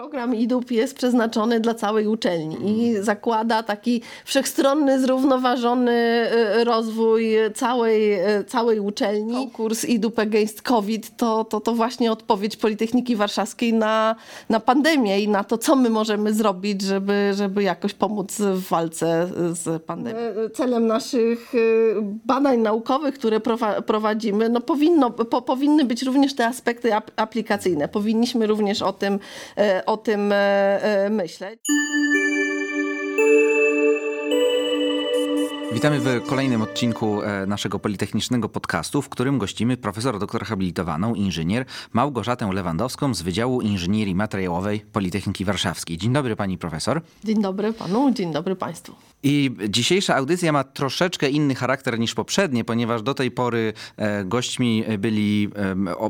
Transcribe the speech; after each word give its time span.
Program 0.00 0.34
IDUP 0.34 0.70
jest 0.70 0.94
przeznaczony 0.94 1.60
dla 1.60 1.74
całej 1.74 2.06
uczelni 2.06 2.56
i 2.70 3.02
zakłada 3.02 3.62
taki 3.62 4.02
wszechstronny, 4.24 5.00
zrównoważony 5.00 5.92
e, 5.92 6.64
rozwój 6.64 7.34
całej, 7.54 8.12
e, 8.12 8.44
całej 8.44 8.80
uczelni. 8.80 9.34
Konkurs 9.34 9.84
IDUP 9.84 10.18
Against 10.18 10.62
COVID 10.62 11.16
to, 11.16 11.44
to, 11.44 11.60
to 11.60 11.74
właśnie 11.74 12.12
odpowiedź 12.12 12.56
Politechniki 12.56 13.16
Warszawskiej 13.16 13.74
na, 13.74 14.16
na 14.48 14.60
pandemię 14.60 15.20
i 15.20 15.28
na 15.28 15.44
to, 15.44 15.58
co 15.58 15.76
my 15.76 15.90
możemy 15.90 16.34
zrobić, 16.34 16.82
żeby, 16.82 17.32
żeby 17.34 17.62
jakoś 17.62 17.94
pomóc 17.94 18.36
w 18.36 18.68
walce 18.68 19.28
z 19.52 19.82
pandemią. 19.82 20.18
E, 20.18 20.50
celem 20.50 20.86
naszych 20.86 21.52
badań 22.24 22.58
naukowych, 22.58 23.14
które 23.14 23.40
prowadzimy, 23.86 24.48
no 24.48 24.60
powinno, 24.60 25.10
po, 25.10 25.42
powinny 25.42 25.84
być 25.84 26.02
również 26.02 26.34
te 26.34 26.46
aspekty 26.46 26.90
aplikacyjne. 27.16 27.88
Powinniśmy 27.88 28.46
również 28.46 28.82
o 28.82 28.92
tym 28.92 29.18
o 29.89 29.89
tym 29.96 30.32
e, 30.32 30.36
e, 30.82 31.10
myśleć. 31.10 31.60
Witamy 35.72 36.00
w 36.00 36.26
kolejnym 36.26 36.62
odcinku 36.62 37.22
e, 37.22 37.46
naszego 37.46 37.78
Politechnicznego 37.78 38.48
Podcastu, 38.48 39.02
w 39.02 39.08
którym 39.08 39.38
gościmy 39.38 39.76
profesor 39.76 40.18
doktor 40.18 40.44
habilitowaną, 40.44 41.14
inżynier 41.14 41.64
Małgorzatę 41.92 42.52
Lewandowską 42.52 43.14
z 43.14 43.22
Wydziału 43.22 43.60
Inżynierii 43.60 44.14
Materiałowej 44.14 44.80
Politechniki 44.80 45.44
Warszawskiej. 45.44 45.98
Dzień 45.98 46.12
dobry 46.12 46.36
pani 46.36 46.58
profesor. 46.58 47.02
Dzień 47.24 47.42
dobry 47.42 47.72
panu, 47.72 48.10
dzień 48.12 48.32
dobry 48.32 48.56
państwu. 48.56 48.94
I 49.22 49.56
dzisiejsza 49.68 50.16
audycja 50.16 50.52
ma 50.52 50.64
troszeczkę 50.64 51.28
inny 51.28 51.54
charakter 51.54 51.98
niż 51.98 52.14
poprzednie, 52.14 52.64
ponieważ 52.64 53.02
do 53.02 53.14
tej 53.14 53.30
pory 53.30 53.72
e, 53.96 54.24
gośćmi 54.24 54.84
byli, 54.98 55.48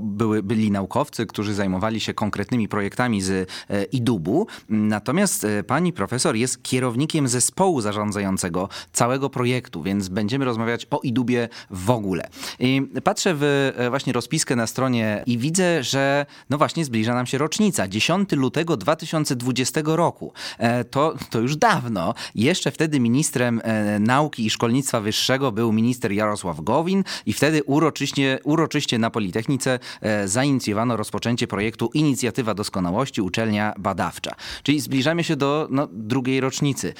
były, 0.00 0.42
byli 0.42 0.70
naukowcy, 0.70 1.26
którzy 1.26 1.54
zajmowali 1.54 2.00
się 2.00 2.14
konkretnymi 2.14 2.68
projektami 2.68 3.22
z 3.22 3.30
e, 3.70 3.84
IDUB-u. 3.84 4.46
Natomiast 4.68 5.46
pani 5.66 5.92
profesor 5.92 6.36
jest 6.36 6.62
kierownikiem 6.62 7.28
zespołu 7.28 7.80
zarządzającego 7.80 8.68
całego 8.92 9.30
projektu 9.30 9.49
projektu, 9.50 9.82
więc 9.82 10.08
będziemy 10.08 10.44
rozmawiać 10.44 10.86
o 10.90 11.00
Idubie 11.02 11.48
w 11.70 11.90
ogóle. 11.90 12.28
I 12.60 12.82
patrzę 13.04 13.34
w 13.34 13.72
e, 13.76 13.90
właśnie 13.90 14.12
rozpiskę 14.12 14.56
na 14.56 14.66
stronie 14.66 15.22
i 15.26 15.38
widzę, 15.38 15.82
że 15.82 16.26
no 16.50 16.58
właśnie 16.58 16.84
zbliża 16.84 17.14
nam 17.14 17.26
się 17.26 17.38
rocznica. 17.38 17.88
10 17.88 18.32
lutego 18.32 18.76
2020 18.76 19.80
roku. 19.84 20.32
E, 20.58 20.84
to, 20.84 21.14
to 21.30 21.40
już 21.40 21.56
dawno. 21.56 22.14
Jeszcze 22.34 22.70
wtedy 22.70 23.00
ministrem 23.00 23.60
e, 23.64 23.98
nauki 23.98 24.46
i 24.46 24.50
szkolnictwa 24.50 25.00
wyższego 25.00 25.52
był 25.52 25.72
minister 25.72 26.12
Jarosław 26.12 26.60
Gowin 26.60 27.04
i 27.26 27.32
wtedy 27.32 27.64
uroczyście, 27.64 28.38
uroczyście 28.44 28.98
na 28.98 29.10
Politechnice 29.10 29.78
zainicjowano 30.24 30.96
rozpoczęcie 30.96 31.46
projektu 31.46 31.90
Inicjatywa 31.94 32.54
Doskonałości 32.54 33.20
Uczelnia 33.20 33.74
Badawcza. 33.78 34.34
Czyli 34.62 34.80
zbliżamy 34.80 35.24
się 35.24 35.36
do 35.36 35.68
no, 35.70 35.88
drugiej 35.92 36.40
rocznicy. 36.40 36.94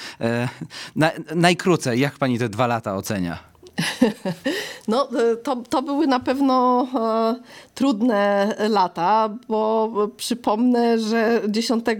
Na, 0.97 1.11
najkrócej, 1.35 2.01
jak 2.01 2.19
pani 2.19 2.40
te 2.41 2.49
dwa 2.49 2.67
lata 2.67 2.97
ocenia? 2.97 3.50
No, 4.89 5.09
e, 5.33 5.37
to, 5.37 5.57
to 5.57 5.83
były 5.83 6.07
na 6.07 6.21
pewno 6.21 6.87
e, 6.95 7.35
trudne 7.75 8.55
lata, 8.69 9.31
bo 9.49 9.93
przypomnę, 10.17 10.99
że 10.99 11.41
10 11.49 11.85
e, 11.89 11.97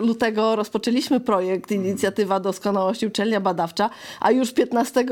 lutego 0.00 0.56
rozpoczęliśmy 0.56 1.20
projekt 1.20 1.70
Inicjatywa 1.70 2.40
Doskonałości 2.40 3.06
Uczelnia 3.06 3.40
Badawcza, 3.40 3.90
a 4.20 4.30
już 4.30 4.52
15 4.52 5.00
e, 5.00 5.04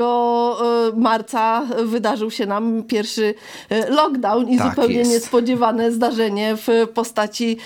marca 0.95 1.67
wydarzył 1.83 2.31
się 2.31 2.45
nam 2.45 2.83
pierwszy 2.83 3.33
lockdown 3.89 4.49
i 4.49 4.57
tak 4.57 4.69
zupełnie 4.69 4.95
jest. 4.95 5.11
niespodziewane 5.11 5.91
zdarzenie 5.91 6.55
w 6.55 6.67
postaci 6.93 7.57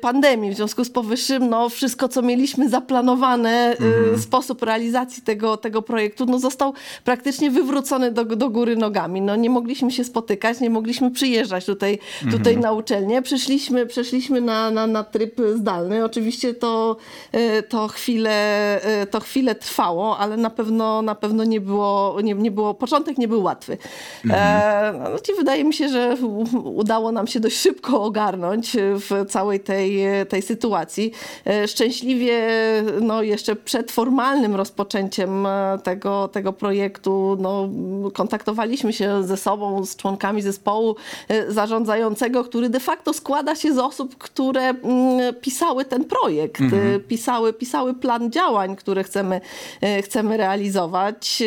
pandemii. 0.00 0.50
W 0.50 0.56
związku 0.56 0.84
z 0.84 0.90
powyższym, 0.90 1.48
no, 1.48 1.68
wszystko, 1.68 2.08
co 2.08 2.22
mieliśmy 2.22 2.68
zaplanowane, 2.68 3.76
mhm. 3.80 4.18
sposób 4.18 4.62
realizacji 4.62 5.22
tego, 5.22 5.56
tego 5.56 5.82
projektu, 5.82 6.26
no, 6.26 6.38
został 6.38 6.74
praktycznie 7.04 7.50
wywrócony 7.56 8.12
do, 8.12 8.24
do 8.24 8.50
góry 8.50 8.76
nogami. 8.76 9.20
No, 9.20 9.36
nie 9.36 9.50
mogliśmy 9.50 9.90
się 9.90 10.04
spotykać, 10.04 10.60
nie 10.60 10.70
mogliśmy 10.70 11.10
przyjeżdżać 11.10 11.64
tutaj, 11.64 11.98
tutaj 12.20 12.54
mhm. 12.54 12.60
na 12.60 12.72
uczelnię. 12.72 13.22
Przyszliśmy, 13.22 13.86
przeszliśmy 13.86 14.40
na, 14.40 14.70
na, 14.70 14.86
na 14.86 15.04
tryb 15.04 15.40
zdalny. 15.54 16.04
Oczywiście 16.04 16.54
to, 16.54 16.96
e, 17.32 17.62
to, 17.62 17.88
chwilę, 17.88 18.32
e, 18.82 19.06
to 19.06 19.20
chwilę 19.20 19.54
trwało, 19.54 20.18
ale 20.18 20.36
na 20.36 20.50
pewno, 20.50 21.02
na 21.02 21.14
pewno 21.14 21.44
nie, 21.44 21.60
było, 21.60 22.18
nie, 22.22 22.34
nie 22.34 22.50
było, 22.50 22.74
początek 22.74 23.18
nie 23.18 23.28
był 23.28 23.42
łatwy. 23.42 23.78
Mhm. 24.24 24.96
E, 24.96 25.10
no, 25.10 25.36
wydaje 25.38 25.64
mi 25.64 25.74
się, 25.74 25.88
że 25.88 26.16
udało 26.64 27.12
nam 27.12 27.26
się 27.26 27.40
dość 27.40 27.56
szybko 27.56 28.02
ogarnąć 28.02 28.76
w 28.80 29.26
całej 29.28 29.60
tej, 29.60 29.98
tej 30.28 30.42
sytuacji. 30.42 31.12
Szczęśliwie 31.66 32.38
no, 33.00 33.22
jeszcze 33.22 33.56
przed 33.56 33.92
formalnym 33.92 34.56
rozpoczęciem 34.56 35.46
tego, 35.82 36.28
tego 36.28 36.52
projektu 36.52 37.36
no, 37.46 38.10
kontaktowaliśmy 38.10 38.92
się 38.92 39.22
ze 39.24 39.36
sobą, 39.36 39.84
z 39.84 39.96
członkami 39.96 40.42
zespołu 40.42 40.96
zarządzającego, 41.48 42.44
który 42.44 42.68
de 42.68 42.80
facto 42.80 43.12
składa 43.12 43.54
się 43.54 43.74
z 43.74 43.78
osób, 43.78 44.18
które 44.18 44.62
mm, 44.62 45.34
pisały 45.40 45.84
ten 45.84 46.04
projekt, 46.04 46.60
mhm. 46.60 47.00
pisały, 47.00 47.52
pisały 47.52 47.94
plan 47.94 48.32
działań, 48.32 48.76
które 48.76 49.04
chcemy, 49.04 49.40
e, 49.80 50.02
chcemy 50.02 50.36
realizować. 50.36 51.42
E, 51.42 51.46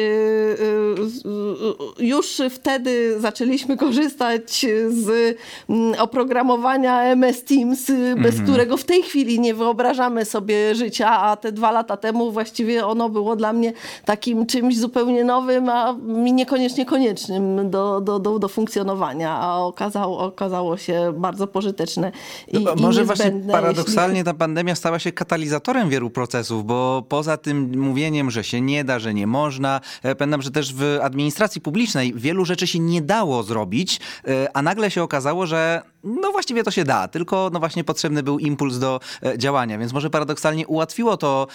e, 2.02 2.06
już 2.06 2.42
wtedy 2.50 3.20
zaczęliśmy 3.20 3.78
korzystać 3.78 4.66
z 4.90 5.38
mm, 5.70 6.00
oprogramowania 6.00 7.04
MS 7.04 7.44
Teams, 7.44 7.86
bez 8.18 8.36
mhm. 8.36 8.44
którego 8.44 8.78
w 8.78 8.84
tej 8.84 9.04
chwili 9.04 9.40
nie 9.40 9.54
wyobrażamy 9.54 10.26
sobie 10.26 10.76
życia, 10.76 11.10
a 11.10 11.36
te 11.36 11.52
dwa 11.52 11.72
lata 11.72 11.98
temu 11.98 12.32
właściwie 12.32 12.88
ono 12.88 13.10
było 13.10 13.36
dla 13.36 13.54
mnie 13.54 13.74
takim 14.06 14.46
czymś 14.46 14.78
zupełnie 14.78 15.24
nowym, 15.24 15.70
a 15.80 15.94
mi 15.94 16.34
niekoniecznie 16.34 16.86
koniecznym 16.86 17.70
do, 17.70 18.02
do, 18.02 18.20
do, 18.20 18.40
do 18.40 18.48
funkcjonowania, 18.48 19.32
a 19.32 19.58
okazało 19.58 20.20
okazało, 20.20 20.78
się 20.78 21.14
bardzo 21.18 21.48
pożyteczne 21.48 22.12
i, 22.48 22.60
no, 22.60 22.74
i 22.74 22.82
Może 22.82 23.06
właśnie 23.06 23.32
paradoksalnie 23.52 24.18
jeśli... 24.18 24.26
ta 24.26 24.34
pandemia 24.34 24.76
stała 24.76 25.00
się 25.00 25.12
katalizatorem 25.12 25.90
wielu 25.90 26.10
procesów, 26.10 26.66
bo 26.66 27.04
poza 27.10 27.38
tym 27.38 27.80
mówieniem, 27.80 28.32
że 28.32 28.44
się 28.44 28.62
nie 28.62 28.84
da, 28.84 29.00
że 29.00 29.14
nie 29.14 29.28
można, 29.28 29.82
e, 30.04 30.16
pamiętam, 30.16 30.42
że 30.42 30.52
też 30.52 30.74
w 30.74 31.00
administracji 31.02 31.62
publicznej 31.62 32.14
wielu 32.14 32.46
rzeczy 32.46 32.68
się 32.68 32.80
nie 32.80 33.02
dało 33.02 33.44
zrobić, 33.44 34.00
e, 34.28 34.58
a 34.58 34.62
nagle 34.62 34.92
się 34.92 35.04
okazało, 35.04 35.46
że 35.46 35.82
no 36.04 36.32
właściwie 36.32 36.64
to 36.64 36.72
się 36.72 36.84
da, 36.84 37.08
tylko 37.08 37.50
no 37.54 37.60
właśnie 37.60 37.84
potrzebny 37.84 38.24
był 38.24 38.40
impuls 38.40 38.78
do 38.78 39.00
e, 39.24 39.38
działania, 39.38 39.78
więc 39.78 39.94
może 39.94 40.10
paradoksalnie 40.10 40.68
ułatwiło 40.68 41.18
to 41.18 41.48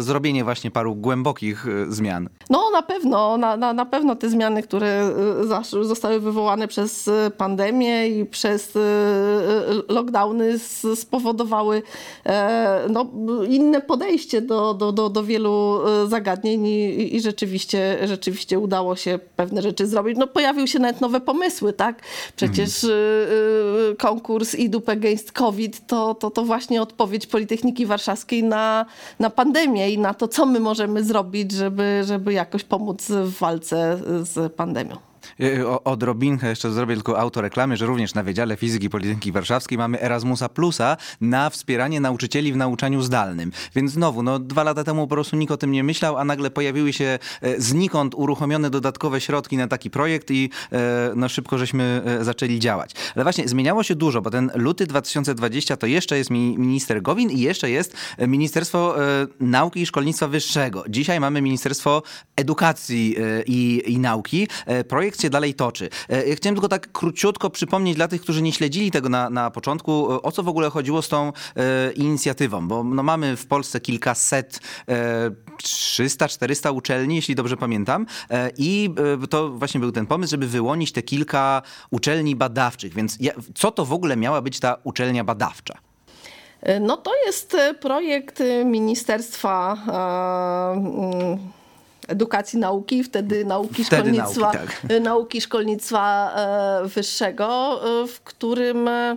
zrobienie 0.00 0.44
właśnie 0.44 0.70
paru 0.70 0.94
głębokich 0.94 1.66
zmian. 1.88 2.28
No 2.50 2.70
na 2.72 2.82
pewno, 2.82 3.36
na, 3.36 3.56
na, 3.56 3.65
na 3.72 3.86
pewno 3.86 4.16
te 4.16 4.30
zmiany, 4.30 4.62
które 4.62 5.10
zostały 5.82 6.20
wywołane 6.20 6.68
przez 6.68 7.10
pandemię 7.36 8.08
i 8.08 8.26
przez 8.26 8.78
lockdowny 9.88 10.58
spowodowały 10.94 11.82
no, 12.90 13.06
inne 13.48 13.80
podejście 13.80 14.42
do, 14.42 14.74
do, 14.74 14.92
do, 14.92 15.10
do 15.10 15.24
wielu 15.24 15.80
zagadnień 16.08 16.66
i, 16.66 17.16
i 17.16 17.20
rzeczywiście, 17.20 17.98
rzeczywiście 18.04 18.58
udało 18.58 18.96
się 18.96 19.18
pewne 19.36 19.62
rzeczy 19.62 19.86
zrobić. 19.86 20.18
No 20.18 20.26
pojawiły 20.26 20.68
się 20.68 20.78
nawet 20.78 21.00
nowe 21.00 21.20
pomysły, 21.20 21.72
tak? 21.72 22.02
Przecież 22.36 22.84
mhm 22.84 22.96
konkurs 23.98 24.54
IDUP 24.54 24.88
Against 24.88 25.32
COVID 25.32 25.86
to, 25.86 26.14
to, 26.14 26.30
to 26.30 26.44
właśnie 26.44 26.82
odpowiedź 26.82 27.26
Politechniki 27.26 27.86
Warszawskiej 27.86 28.44
na, 28.44 28.86
na 29.18 29.30
pandemię 29.30 29.90
i 29.90 29.98
na 29.98 30.14
to, 30.14 30.28
co 30.28 30.46
my 30.46 30.60
możemy 30.60 31.04
zrobić, 31.04 31.52
żeby, 31.52 32.02
żeby 32.04 32.32
jakoś 32.32 32.64
pomóc 32.64 33.06
w 33.08 33.38
walce 33.38 33.55
z 34.22 34.52
pandemią. 34.52 35.05
Y, 35.40 35.68
odrobinkę 35.84 36.48
jeszcze 36.48 36.72
zrobię 36.72 36.94
tylko 36.94 37.18
autoreklamy, 37.18 37.76
że 37.76 37.86
również 37.86 38.14
na 38.14 38.22
Wydziale 38.22 38.56
Fizyki 38.56 38.90
Politechniki 38.90 39.32
Warszawskiej 39.32 39.78
mamy 39.78 40.00
Erasmusa 40.00 40.48
Plusa 40.48 40.96
na 41.20 41.50
wspieranie 41.50 42.00
nauczycieli 42.00 42.52
w 42.52 42.56
nauczaniu 42.56 43.02
zdalnym. 43.02 43.52
Więc 43.74 43.92
znowu, 43.92 44.22
no 44.22 44.38
dwa 44.38 44.62
lata 44.62 44.84
temu 44.84 45.06
po 45.06 45.14
prostu 45.14 45.36
nikt 45.36 45.52
o 45.52 45.56
tym 45.56 45.72
nie 45.72 45.84
myślał, 45.84 46.16
a 46.16 46.24
nagle 46.24 46.50
pojawiły 46.50 46.92
się 46.92 47.18
e, 47.42 47.60
znikąd 47.60 48.14
uruchomione 48.14 48.70
dodatkowe 48.70 49.20
środki 49.20 49.56
na 49.56 49.68
taki 49.68 49.90
projekt 49.90 50.30
i 50.30 50.50
e, 50.72 51.12
no 51.16 51.28
szybko 51.28 51.58
żeśmy 51.58 52.02
e, 52.04 52.24
zaczęli 52.24 52.58
działać. 52.58 52.92
Ale 53.14 53.24
właśnie 53.24 53.48
zmieniało 53.48 53.82
się 53.82 53.94
dużo, 53.94 54.22
bo 54.22 54.30
ten 54.30 54.50
luty 54.54 54.86
2020 54.86 55.76
to 55.76 55.86
jeszcze 55.86 56.18
jest 56.18 56.30
minister 56.30 57.02
Gowin 57.02 57.30
i 57.30 57.40
jeszcze 57.40 57.70
jest 57.70 57.96
Ministerstwo 58.18 58.94
Nauki 59.40 59.80
i 59.80 59.86
Szkolnictwa 59.86 60.28
Wyższego. 60.28 60.84
Dzisiaj 60.88 61.20
mamy 61.20 61.42
Ministerstwo 61.42 62.02
Edukacji 62.36 63.16
i, 63.46 63.82
i 63.86 63.98
Nauki. 63.98 64.48
Projekt 64.88 65.15
się 65.22 65.30
dalej 65.30 65.54
toczy. 65.54 65.88
E, 66.08 66.36
chciałem 66.36 66.54
tylko 66.54 66.68
tak 66.68 66.92
króciutko 66.92 67.50
przypomnieć 67.50 67.96
dla 67.96 68.08
tych, 68.08 68.20
którzy 68.20 68.42
nie 68.42 68.52
śledzili 68.52 68.90
tego 68.90 69.08
na, 69.08 69.30
na 69.30 69.50
początku, 69.50 70.12
e, 70.12 70.22
o 70.22 70.32
co 70.32 70.42
w 70.42 70.48
ogóle 70.48 70.70
chodziło 70.70 71.02
z 71.02 71.08
tą 71.08 71.32
e, 71.56 71.92
inicjatywą, 71.92 72.68
bo 72.68 72.84
no, 72.84 73.02
mamy 73.02 73.36
w 73.36 73.46
Polsce 73.46 73.80
kilkaset, 73.80 74.60
e, 74.88 75.30
300-400 75.62 76.74
uczelni, 76.74 77.16
jeśli 77.16 77.34
dobrze 77.34 77.56
pamiętam 77.56 78.06
e, 78.30 78.50
i 78.58 78.90
e, 79.22 79.26
to 79.26 79.50
właśnie 79.50 79.80
był 79.80 79.92
ten 79.92 80.06
pomysł, 80.06 80.30
żeby 80.30 80.46
wyłonić 80.46 80.92
te 80.92 81.02
kilka 81.02 81.62
uczelni 81.90 82.36
badawczych, 82.36 82.94
więc 82.94 83.16
ja, 83.20 83.32
co 83.54 83.70
to 83.70 83.84
w 83.84 83.92
ogóle 83.92 84.16
miała 84.16 84.42
być 84.42 84.60
ta 84.60 84.76
uczelnia 84.84 85.24
badawcza? 85.24 85.74
No 86.80 86.96
to 86.96 87.10
jest 87.26 87.56
projekt 87.80 88.42
Ministerstwa 88.64 89.76
Edukacji 92.06 92.58
Nauki, 92.58 93.04
wtedy 93.04 93.44
Nauki 93.44 93.84
Wtedy 93.84 94.02
Szkolnictwa, 94.02 94.52
nauki, 94.52 94.58
tak. 94.88 95.00
nauki 95.02 95.40
Szkolnictwa 95.40 96.32
e, 96.84 96.88
Wyższego, 96.88 97.80
e, 98.02 98.06
w 98.06 98.20
którym 98.20 98.88
e, 98.88 99.16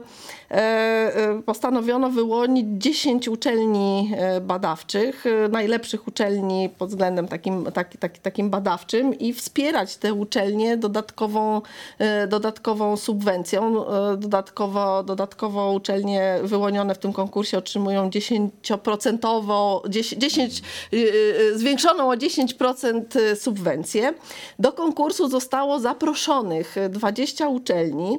postanowiono 1.46 2.10
wyłonić 2.10 2.66
10 2.70 3.28
uczelni 3.28 4.12
e, 4.18 4.42
badawczych, 4.42 5.26
e, 5.26 5.48
najlepszych 5.48 6.08
uczelni 6.08 6.70
pod 6.78 6.90
względem 6.90 7.28
takim, 7.28 7.66
taki, 7.72 7.98
taki, 7.98 8.20
takim 8.20 8.50
badawczym 8.50 9.20
i 9.20 9.34
wspierać 9.34 9.98
te 9.98 10.14
uczelnie 10.14 10.78
dodatkową, 10.78 11.62
e, 12.00 12.28
dodatkową 12.28 12.98
subwencją. 12.98 13.86
E, 13.88 14.10
Dodatkowo, 14.18 15.04
dodatkowo 15.04 15.72
uczelnie 15.72 16.40
wyłonione 16.44 16.96
w 16.96 16.98
tym 16.98 17.14
konkursie 17.14 17.58
otrzymują 17.58 18.10
10%, 18.10 19.82
10, 19.90 20.22
10, 20.22 20.62
y, 20.94 20.98
y, 20.98 21.58
zwiększoną 21.58 22.10
o 22.10 22.16
10% 22.16 23.18
subwencję. 23.36 24.14
Do 24.60 24.72
konkursu 24.72 25.30
zostało 25.30 25.80
zaproszonych 25.80 26.76
20 26.90 27.48
uczelni. 27.48 28.18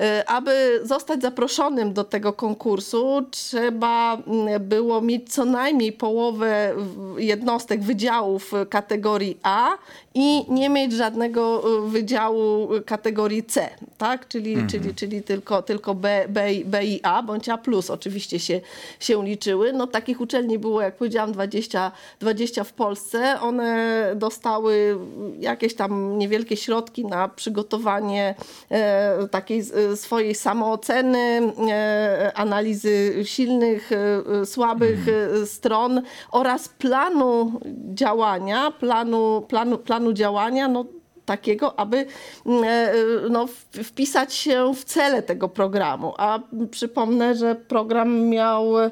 E, 0.00 0.24
Aby 0.28 0.80
zostać 0.84 1.20
zaproszonym 1.70 1.92
do 1.92 2.04
tego 2.04 2.32
konkursu, 2.32 3.22
trzeba 3.30 4.14
mm, 4.26 4.68
było 4.68 5.00
mieć 5.00 5.32
co 5.32 5.44
najmniej 5.44 5.92
połowę 5.92 6.74
jednostek, 7.18 7.82
wydziałów 7.82 8.52
kategorii 8.70 9.38
A 9.42 9.68
i 10.14 10.44
nie 10.52 10.68
mieć 10.68 10.92
żadnego 10.92 11.62
e, 11.86 11.88
wydziału 11.90 12.68
kategorii 12.86 13.42
C, 13.42 13.68
tak? 13.98 14.28
Czyli, 14.28 14.56
czyli, 14.70 14.94
czyli 14.94 15.22
tylko, 15.22 15.62
tylko 15.62 15.94
B, 15.94 16.24
B, 16.28 16.54
i- 16.54 16.64
B 16.64 16.84
i 16.84 17.00
A, 17.02 17.22
bądź 17.22 17.48
A+, 17.48 17.58
oczywiście 17.88 18.38
się, 18.40 18.60
się 19.00 19.24
liczyły. 19.24 19.72
No 19.72 19.86
takich 19.86 20.20
uczelni 20.20 20.58
było, 20.58 20.82
jak 20.82 20.96
powiedziałam, 20.96 21.32
20, 21.32 21.92
20 22.20 22.64
w 22.64 22.72
Polsce. 22.72 23.40
One 23.40 24.12
dostały 24.16 24.98
jakieś 25.40 25.74
tam 25.74 26.18
niewielkie 26.18 26.56
środki 26.56 27.04
na 27.06 27.28
przygotowanie 27.28 28.34
e, 28.70 29.28
takiej 29.30 29.62
swojej 29.96 30.34
samooceny, 30.34 31.52
analizy 32.34 33.24
silnych, 33.24 33.90
e, 33.92 34.46
słabych 34.46 34.98
e, 35.08 35.46
stron 35.46 36.02
oraz 36.32 36.68
planu 36.68 37.60
działania, 37.94 38.70
planu, 38.70 39.46
planu, 39.48 39.78
planu 39.78 40.12
działania, 40.12 40.68
no 40.68 40.84
takiego, 41.30 41.78
aby 41.78 41.96
e, 41.96 42.94
no, 43.30 43.46
wpisać 43.84 44.34
się 44.34 44.72
w 44.74 44.84
cele 44.84 45.22
tego 45.22 45.48
programu. 45.48 46.14
A 46.18 46.38
przypomnę, 46.70 47.34
że 47.34 47.54
program 47.54 48.20
miał 48.20 48.78
e, 48.78 48.90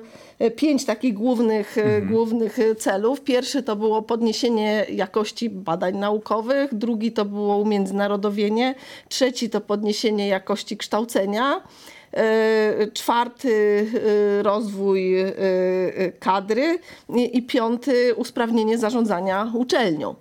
pięć 0.56 0.84
takich 0.84 1.14
głównych, 1.14 1.78
e, 1.78 2.02
głównych 2.02 2.58
e, 2.58 2.74
celów. 2.74 3.20
Pierwszy 3.20 3.62
to 3.62 3.76
było 3.76 4.02
podniesienie 4.02 4.86
jakości 4.90 5.50
badań 5.50 5.96
naukowych, 5.96 6.74
drugi 6.74 7.12
to 7.12 7.24
było 7.24 7.56
umiędzynarodowienie, 7.56 8.74
trzeci 9.08 9.50
to 9.50 9.60
podniesienie 9.60 10.28
jakości 10.28 10.76
kształcenia. 10.76 11.62
E, 12.12 12.86
Czwarty 12.92 13.86
e, 14.38 14.42
rozwój 14.42 15.20
e, 15.20 15.32
kadry 16.18 16.78
i 17.14 17.38
i 17.38 17.42
piąty 17.42 18.14
usprawnienie 18.14 18.78
zarządzania 18.78 19.52
uczelnią. 19.54 20.10
E, 20.10 20.14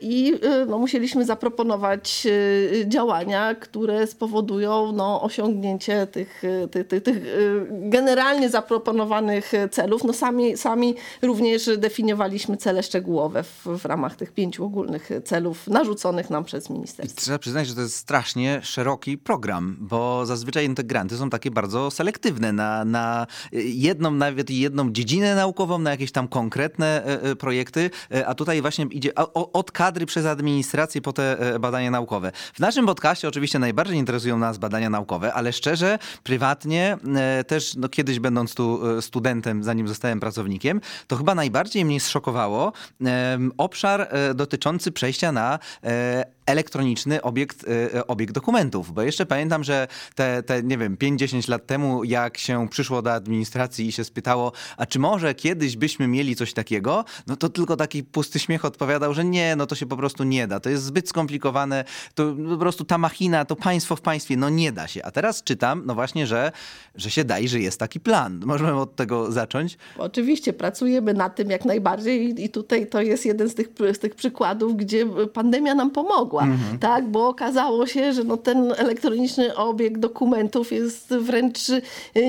I 0.00 0.34
no, 0.68 0.78
musieliśmy 0.78 1.24
zaproponować 1.24 2.26
działania, 2.86 3.54
które 3.54 4.06
spowodują 4.06 4.92
no, 4.92 5.22
osiągnięcie 5.22 6.06
tych, 6.06 6.42
tych, 6.70 6.86
tych, 6.86 7.02
tych 7.02 7.22
generalnie 7.70 8.50
zaproponowanych 8.50 9.52
celów. 9.70 10.04
No, 10.04 10.12
sami, 10.12 10.56
sami 10.56 10.94
również 11.22 11.70
definiowaliśmy 11.78 12.56
cele 12.56 12.82
szczegółowe 12.82 13.42
w, 13.42 13.66
w 13.66 13.84
ramach 13.84 14.16
tych 14.16 14.32
pięciu 14.32 14.64
ogólnych 14.64 15.10
celów 15.24 15.68
narzuconych 15.68 16.30
nam 16.30 16.44
przez 16.44 16.70
I 16.70 16.72
ministerstwo. 16.72 17.20
trzeba 17.20 17.38
przyznać, 17.38 17.66
że 17.66 17.74
to 17.74 17.80
jest 17.80 17.96
strasznie 17.96 18.60
szeroki 18.62 19.18
program, 19.18 19.76
bo 19.80 20.26
zazwyczaj 20.26 20.74
te 20.74 20.84
granty 20.94 21.16
są 21.16 21.30
takie 21.30 21.50
bardzo 21.50 21.90
selektywne 21.90 22.52
na, 22.52 22.84
na 22.84 23.26
jedną, 23.52 24.10
nawet 24.10 24.50
jedną 24.50 24.92
dziedzinę 24.92 25.34
naukową, 25.34 25.78
na 25.78 25.90
jakieś 25.90 26.12
tam 26.12 26.28
konkretne 26.28 27.04
e, 27.04 27.22
e, 27.22 27.36
projekty, 27.36 27.90
e, 28.14 28.26
a 28.26 28.34
tutaj 28.34 28.62
właśnie 28.62 28.84
idzie 28.84 29.14
od 29.34 29.72
kadry 29.72 30.06
przez 30.06 30.26
administrację 30.26 31.00
po 31.00 31.12
te 31.12 31.36
badania 31.60 31.90
naukowe. 31.90 32.32
W 32.54 32.60
naszym 32.60 32.86
podcaście 32.86 33.28
oczywiście 33.28 33.58
najbardziej 33.58 33.96
interesują 33.96 34.38
nas 34.38 34.58
badania 34.58 34.90
naukowe, 34.90 35.32
ale 35.32 35.52
szczerze, 35.52 35.98
prywatnie, 36.22 36.96
też 37.46 37.74
no, 37.74 37.88
kiedyś 37.88 38.18
będąc 38.20 38.54
tu 38.54 38.80
studentem, 39.00 39.64
zanim 39.64 39.88
zostałem 39.88 40.20
pracownikiem, 40.20 40.80
to 41.06 41.16
chyba 41.16 41.34
najbardziej 41.34 41.84
mnie 41.84 42.00
zszokowało 42.00 42.72
obszar 43.56 44.08
dotyczący 44.34 44.92
przejścia 44.92 45.32
na 45.32 45.58
elektroniczny 46.46 47.22
obiekt, 47.22 47.64
e, 47.94 48.06
obiekt 48.06 48.34
dokumentów. 48.34 48.92
Bo 48.92 49.02
jeszcze 49.02 49.26
pamiętam, 49.26 49.64
że 49.64 49.88
te, 50.14 50.42
te 50.42 50.62
nie 50.62 50.78
wiem, 50.78 50.96
5-10 50.96 51.48
lat 51.48 51.66
temu, 51.66 52.04
jak 52.04 52.38
się 52.38 52.68
przyszło 52.68 53.02
do 53.02 53.12
administracji 53.12 53.86
i 53.86 53.92
się 53.92 54.04
spytało, 54.04 54.52
a 54.76 54.86
czy 54.86 54.98
może 54.98 55.34
kiedyś 55.34 55.76
byśmy 55.76 56.08
mieli 56.08 56.36
coś 56.36 56.52
takiego, 56.52 57.04
no 57.26 57.36
to 57.36 57.48
tylko 57.48 57.76
taki 57.76 58.02
pusty 58.02 58.38
śmiech 58.38 58.64
odpowiadał, 58.64 59.14
że 59.14 59.24
nie, 59.24 59.56
no 59.56 59.66
to 59.66 59.74
się 59.74 59.86
po 59.86 59.96
prostu 59.96 60.24
nie 60.24 60.46
da. 60.46 60.60
To 60.60 60.70
jest 60.70 60.84
zbyt 60.84 61.08
skomplikowane, 61.08 61.84
to 62.14 62.34
po 62.50 62.56
prostu 62.56 62.84
ta 62.84 62.98
machina, 62.98 63.44
to 63.44 63.56
państwo 63.56 63.96
w 63.96 64.00
państwie, 64.00 64.36
no 64.36 64.48
nie 64.48 64.72
da 64.72 64.88
się. 64.88 65.04
A 65.04 65.10
teraz 65.10 65.42
czytam, 65.42 65.82
no 65.86 65.94
właśnie, 65.94 66.26
że, 66.26 66.52
że 66.94 67.10
się 67.10 67.24
da 67.24 67.38
i 67.38 67.48
że 67.48 67.60
jest 67.60 67.80
taki 67.80 68.00
plan. 68.00 68.42
Możemy 68.46 68.74
od 68.80 68.96
tego 68.96 69.32
zacząć. 69.32 69.78
Oczywiście 69.98 70.52
pracujemy 70.52 71.14
nad 71.14 71.36
tym 71.36 71.50
jak 71.50 71.64
najbardziej 71.64 72.44
i 72.44 72.48
tutaj 72.48 72.86
to 72.86 73.02
jest 73.02 73.26
jeden 73.26 73.48
z 73.48 73.54
tych, 73.54 73.68
z 73.92 73.98
tych 73.98 74.14
przykładów, 74.14 74.76
gdzie 74.76 75.06
pandemia 75.32 75.74
nam 75.74 75.90
pomogła, 75.90 76.33
tak? 76.80 77.08
bo 77.08 77.28
okazało 77.28 77.86
się, 77.86 78.12
że 78.12 78.24
no 78.24 78.36
ten 78.36 78.72
elektroniczny 78.76 79.56
obieg 79.56 79.98
dokumentów 79.98 80.72
jest 80.72 81.14
wręcz 81.14 81.68
y, 81.68 81.82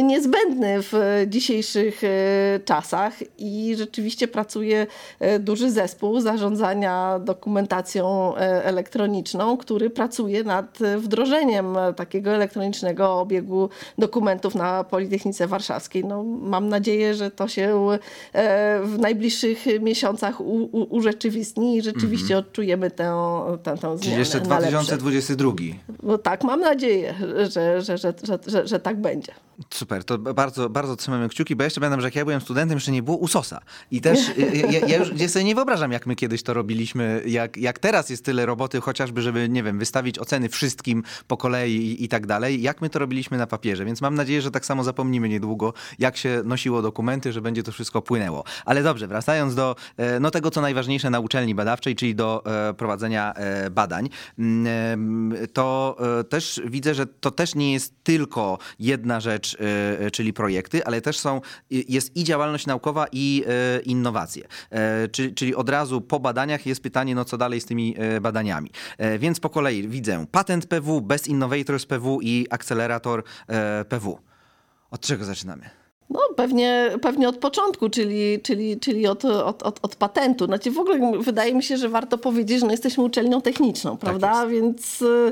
niezbędny 0.03 0.77
w 0.81 1.23
dzisiejszych 1.27 2.03
y, 2.03 2.07
czasach 2.65 3.13
i 3.37 3.75
rzeczywiście 3.77 4.27
pracuje 4.27 4.87
y, 5.21 5.39
duży 5.39 5.71
zespół 5.71 6.19
zarządzania 6.19 7.19
dokumentacją 7.19 8.35
elektroniczną, 8.63 9.57
który 9.57 9.89
pracuje 9.89 10.43
nad 10.43 10.79
wdrożeniem 10.97 11.77
takiego 11.95 12.31
elektronicznego 12.31 13.19
obiegu 13.19 13.69
dokumentów 13.97 14.55
na 14.55 14.83
Politechnice 14.83 15.47
Warszawskiej. 15.47 16.05
No, 16.05 16.23
mam 16.23 16.69
nadzieję, 16.69 17.13
że 17.13 17.31
to 17.31 17.47
się 17.47 17.97
w 18.83 18.95
najbliższych 18.99 19.65
miesiącach 19.81 20.41
urzeczywistni 20.89 21.77
i 21.77 21.81
rzeczywiście 21.81 22.37
odczujemy 22.37 22.91
tę, 22.91 23.15
tę, 23.63 23.77
tę 23.77 23.94
Czyli 23.95 24.07
zmianę 24.07 24.19
jeszcze 24.19 24.41
na 24.41 24.59
lepsze. 24.59 24.97
2022. 24.97 25.51
No 26.03 26.17
tak, 26.17 26.43
mam 26.43 26.59
nadzieję, 26.59 27.15
że, 27.51 27.81
że, 27.81 27.97
że, 27.97 28.13
że, 28.47 28.67
że 28.67 28.79
tak 28.79 29.01
będzie. 29.01 29.31
Super, 29.73 30.03
to 30.03 30.17
bardzo, 30.17 30.69
bardzo 30.69 30.95
trzymamy 30.95 31.29
kciuki, 31.29 31.55
bo 31.55 31.63
jeszcze 31.63 31.81
pamiętam, 31.81 32.01
że 32.01 32.07
jak 32.07 32.15
ja 32.15 32.25
byłem 32.25 32.41
studentem, 32.41 32.77
jeszcze 32.77 32.91
nie 32.91 33.03
było 33.03 33.17
USOSa. 33.17 33.61
I 33.91 34.01
też 34.01 34.19
ja, 34.37 34.71
ja, 34.71 34.87
ja 34.87 34.97
już 34.97 35.09
ja 35.15 35.29
sobie 35.29 35.45
nie 35.45 35.55
wyobrażam, 35.55 35.91
jak 35.91 36.05
my 36.05 36.15
kiedyś 36.15 36.43
to 36.43 36.53
robiliśmy, 36.53 37.21
jak, 37.25 37.57
jak 37.57 37.79
teraz 37.79 38.09
jest 38.09 38.25
tyle 38.25 38.45
roboty, 38.45 38.81
chociażby, 38.81 39.21
żeby, 39.21 39.49
nie 39.49 39.63
wiem, 39.63 39.79
wystawić 39.79 40.19
oceny 40.19 40.49
wszystkim 40.49 41.03
po 41.27 41.37
kolei 41.37 41.75
i, 41.75 42.03
i 42.03 42.07
tak 42.07 42.27
dalej, 42.27 42.61
jak 42.61 42.81
my 42.81 42.89
to 42.89 42.99
robiliśmy 42.99 43.37
na 43.37 43.47
papierze. 43.47 43.85
Więc 43.85 44.01
mam 44.01 44.15
nadzieję, 44.15 44.41
że 44.41 44.51
tak 44.51 44.65
samo 44.65 44.83
zapomnimy 44.83 45.29
niedługo, 45.29 45.73
jak 45.99 46.17
się 46.17 46.41
nosiło 46.45 46.81
dokumenty, 46.81 47.31
że 47.31 47.41
będzie 47.41 47.63
to 47.63 47.71
wszystko 47.71 48.01
płynęło. 48.01 48.43
Ale 48.65 48.83
dobrze, 48.83 49.07
wracając 49.07 49.55
do 49.55 49.75
e, 49.97 50.19
no, 50.19 50.31
tego, 50.31 50.51
co 50.51 50.61
najważniejsze 50.61 51.09
na 51.09 51.19
uczelni 51.19 51.55
badawczej, 51.55 51.95
czyli 51.95 52.15
do 52.15 52.43
e, 52.69 52.73
prowadzenia 52.73 53.33
e, 53.33 53.69
badań, 53.69 54.09
mm, 54.39 54.67
em, 54.67 55.33
to 55.53 55.97
e, 56.19 56.23
też 56.23 56.61
widzę, 56.65 56.95
że 56.95 57.05
to 57.05 57.31
też 57.31 57.55
nie 57.55 57.73
jest 57.73 57.93
tylko 58.03 58.57
jedna 58.79 59.19
rzecz, 59.19 59.44
e, 59.44 59.44
czyli 60.13 60.33
projekty, 60.33 60.85
ale 60.85 61.01
też 61.01 61.19
są, 61.19 61.41
i- 61.69 61.93
jest 61.93 62.15
i 62.17 62.23
działalność 62.23 62.65
naukowa, 62.67 63.05
i 63.11 63.43
innowacje. 63.85 64.47
E, 64.71 65.07
Czyli, 65.35 65.55
od 65.55 65.69
razu 65.69 66.01
po 66.01 66.19
badaniach 66.19 66.65
jest 66.65 66.81
pytanie, 66.83 67.15
no 67.15 67.25
co 67.25 67.37
dalej 67.37 67.61
z 67.61 67.65
tymi 67.65 67.95
badaniami. 68.21 68.69
E, 68.97 69.19
Więc 69.19 69.39
po 69.39 69.49
kolei 69.49 69.87
widzę 69.87 70.25
patent 70.31 70.65
PW, 70.67 71.01
Best 71.01 71.27
Innovators 71.27 71.85
PW 71.85 72.19
i 72.21 72.47
akcelerator 72.49 73.23
e, 73.47 73.85
PW. 73.89 74.19
Od 74.91 75.01
czego 75.01 75.25
zaczynamy? 75.25 75.69
No 76.09 76.19
pewnie, 76.35 76.91
pewnie 77.01 77.29
od 77.29 77.37
początku, 77.37 77.89
czyli, 77.89 78.39
czyli, 78.43 78.79
czyli 78.79 79.07
od, 79.07 79.25
od, 79.25 79.63
od, 79.63 79.79
od 79.81 79.95
patentu. 79.95 80.45
Znaczy 80.45 80.71
w 80.71 80.79
ogóle 80.79 81.11
wydaje 81.19 81.53
mi 81.53 81.63
się, 81.63 81.77
że 81.77 81.89
warto 81.89 82.17
powiedzieć, 82.17 82.59
że 82.59 82.65
no 82.65 82.71
jesteśmy 82.71 83.03
uczelnią 83.03 83.41
techniczną, 83.41 83.97
prawda? 83.97 84.47
Więc 84.47 85.01
y, 85.01 85.31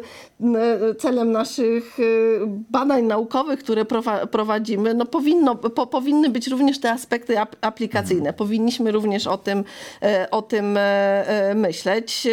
y, 0.91 0.95
celem 0.95 1.31
naszych 1.31 1.99
y, 1.99 2.39
badań 2.69 3.03
naukowych, 3.03 3.59
które 3.59 3.83
prowa- 3.83 4.27
prowadzimy, 4.27 4.93
no 4.93 5.05
powinno, 5.05 5.55
po, 5.55 5.87
powinny 5.87 6.29
być 6.29 6.47
również 6.47 6.79
te 6.79 6.91
aspekty 6.91 7.39
ap- 7.39 7.55
aplikacyjne. 7.61 8.33
Powinniśmy 8.33 8.91
również 8.91 9.27
o 9.27 9.37
tym, 9.37 9.63
e, 10.01 10.27
o 10.31 10.41
tym 10.41 10.77
e, 10.77 10.81
e, 11.27 11.55
myśleć. 11.55 12.27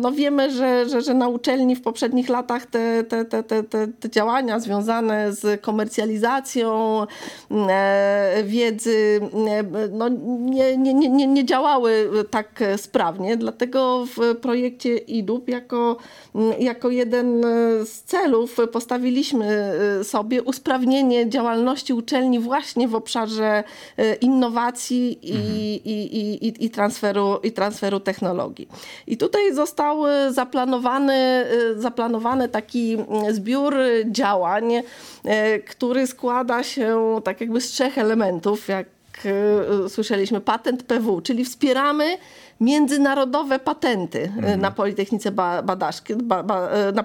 No 0.00 0.12
wiemy, 0.12 0.50
że, 0.50 0.88
że, 0.88 1.02
że 1.02 1.14
na 1.14 1.28
uczelni 1.28 1.76
w 1.76 1.82
poprzednich 1.82 2.28
latach 2.28 2.66
te, 2.66 3.04
te, 3.04 3.24
te, 3.24 3.42
te, 3.42 3.62
te 4.00 4.10
działania 4.10 4.60
związane 4.60 5.32
z 5.32 5.60
komercjalizacją, 5.60 7.06
wiedzy 8.44 9.20
no, 9.92 10.08
nie, 10.38 10.76
nie, 10.76 10.94
nie, 10.94 11.26
nie 11.26 11.44
działały 11.44 12.10
tak 12.30 12.64
sprawnie. 12.76 13.36
Dlatego 13.36 14.06
w 14.06 14.36
projekcie 14.36 14.96
IDUP 14.96 15.48
jako, 15.48 15.96
jako 16.58 16.90
jeden 16.90 17.42
z 17.84 18.02
celów 18.02 18.56
postawiliśmy 18.72 19.72
sobie 20.02 20.42
usprawnienie 20.42 21.28
działalności 21.28 21.92
uczelni 21.92 22.38
właśnie 22.38 22.88
w 22.88 22.94
obszarze 22.94 23.64
innowacji 24.20 25.18
i, 25.22 25.32
mhm. 25.32 25.56
i, 25.84 26.46
i, 26.46 26.64
i, 26.64 26.70
transferu, 26.70 27.38
i 27.42 27.52
transferu 27.52 28.00
technologii. 28.00 28.68
I 29.06 29.16
tutaj 29.16 29.54
został 29.54 30.02
zaplanowany, 30.30 31.46
zaplanowany 31.76 32.48
taki 32.48 32.96
zbiór 33.30 33.74
działań, 34.10 34.72
który 35.66 36.06
składa 36.06 36.62
się 36.62 37.17
tak 37.20 37.40
jakby 37.40 37.60
z 37.60 37.70
trzech 37.70 37.98
elementów, 37.98 38.68
jak 38.68 38.86
słyszeliśmy, 39.88 40.40
patent 40.40 40.82
PW, 40.82 41.20
czyli 41.20 41.44
wspieramy 41.44 42.18
międzynarodowe 42.60 43.58
patenty 43.58 44.32
mhm. 44.36 44.60
na 44.60 44.70
Politechnice 44.70 45.30
Badaszki, 45.32 46.14
ba, 46.14 46.42
ba, 46.42 46.68
e, 46.68 46.92
na 46.92 47.04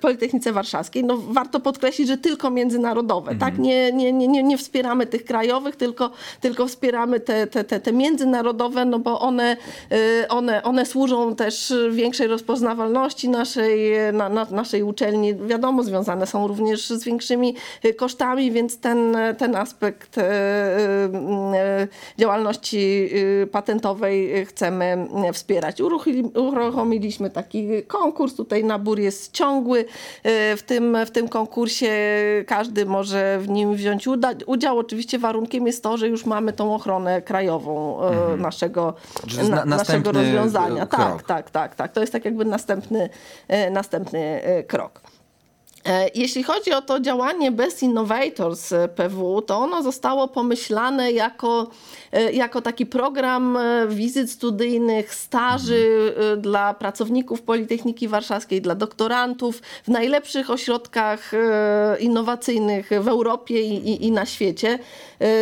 Politechnice 0.00 0.52
Warszawskiej. 0.52 1.04
No, 1.04 1.18
warto 1.28 1.60
podkreślić, 1.60 2.08
że 2.08 2.18
tylko 2.18 2.50
międzynarodowe. 2.50 3.26
Tak? 3.26 3.34
Mhm. 3.34 3.52
Tak? 3.52 3.58
Nie, 3.64 3.92
nie, 3.92 4.12
nie, 4.12 4.42
nie 4.42 4.58
wspieramy 4.58 5.06
tych 5.06 5.24
krajowych, 5.24 5.76
tylko, 5.76 6.10
tylko 6.40 6.66
wspieramy 6.66 7.20
te, 7.20 7.46
te, 7.46 7.64
te, 7.64 7.80
te 7.80 7.92
międzynarodowe, 7.92 8.84
no 8.84 8.98
bo 8.98 9.20
one, 9.20 9.56
e, 9.90 10.28
one, 10.28 10.62
one 10.62 10.86
służą 10.86 11.36
też 11.36 11.74
większej 11.90 12.26
rozpoznawalności 12.26 13.28
naszej, 13.28 13.92
na, 14.12 14.28
na, 14.28 14.46
naszej 14.50 14.82
uczelni. 14.82 15.34
Wiadomo, 15.34 15.82
związane 15.82 16.26
są 16.26 16.48
również 16.48 16.88
z 16.88 17.04
większymi 17.04 17.54
kosztami, 17.96 18.50
więc 18.50 18.80
ten, 18.80 19.16
ten 19.38 19.56
aspekt 19.56 20.16
działalności 22.18 23.10
patentowej 23.52 24.46
chcemy 24.46 24.75
chcemy 24.76 25.32
wspierać. 25.32 25.80
Uruchomiliśmy 26.34 27.30
taki 27.30 27.82
konkurs, 27.82 28.34
tutaj 28.34 28.64
nabór 28.64 29.00
jest 29.00 29.32
ciągły. 29.32 29.84
E, 30.22 30.56
w 30.56 30.62
tym, 30.62 30.98
w 31.06 31.10
tym 31.10 31.28
konkursie 31.28 31.90
każdy 32.46 32.86
może 32.86 33.38
w 33.38 33.48
nim 33.48 33.74
wziąć 33.74 34.08
udział. 34.46 34.78
Oczywiście 34.78 35.18
warunkiem 35.18 35.66
jest 35.66 35.82
to, 35.82 35.96
że 35.96 36.08
już 36.08 36.26
mamy 36.26 36.52
tą 36.52 36.74
ochronę 36.74 37.22
krajową 37.22 38.02
e, 38.02 38.08
mhm. 38.08 38.40
naszego, 38.40 38.94
na, 39.50 39.64
naszego 39.64 40.12
rozwiązania. 40.12 40.86
Krok. 40.86 41.00
Tak, 41.00 41.22
tak, 41.22 41.50
tak, 41.50 41.74
tak. 41.74 41.92
To 41.92 42.00
jest 42.00 42.12
tak 42.12 42.24
jakby 42.24 42.44
następny, 42.44 43.08
e, 43.48 43.70
następny 43.70 44.40
krok. 44.66 45.00
Jeśli 46.14 46.42
chodzi 46.42 46.72
o 46.72 46.82
to 46.82 47.00
działanie 47.00 47.52
Best 47.52 47.82
Innovators 47.82 48.74
PW, 48.96 49.42
to 49.42 49.58
ono 49.58 49.82
zostało 49.82 50.28
pomyślane 50.28 51.12
jako 51.12 51.66
E, 52.05 52.05
jako 52.32 52.62
taki 52.62 52.86
program 52.86 53.56
e, 53.56 53.86
wizyt 53.88 54.30
studyjnych, 54.30 55.14
staży 55.14 56.14
e, 56.32 56.36
dla 56.36 56.74
pracowników 56.74 57.42
Politechniki 57.42 58.08
Warszawskiej, 58.08 58.62
dla 58.62 58.74
doktorantów 58.74 59.62
w 59.84 59.88
najlepszych 59.88 60.50
ośrodkach 60.50 61.32
innowacyjnych 62.00 62.90
w 63.00 63.08
Europie 63.08 63.62
i, 63.62 63.90
i, 63.90 64.06
i 64.06 64.12
na 64.12 64.26
świecie. 64.26 64.78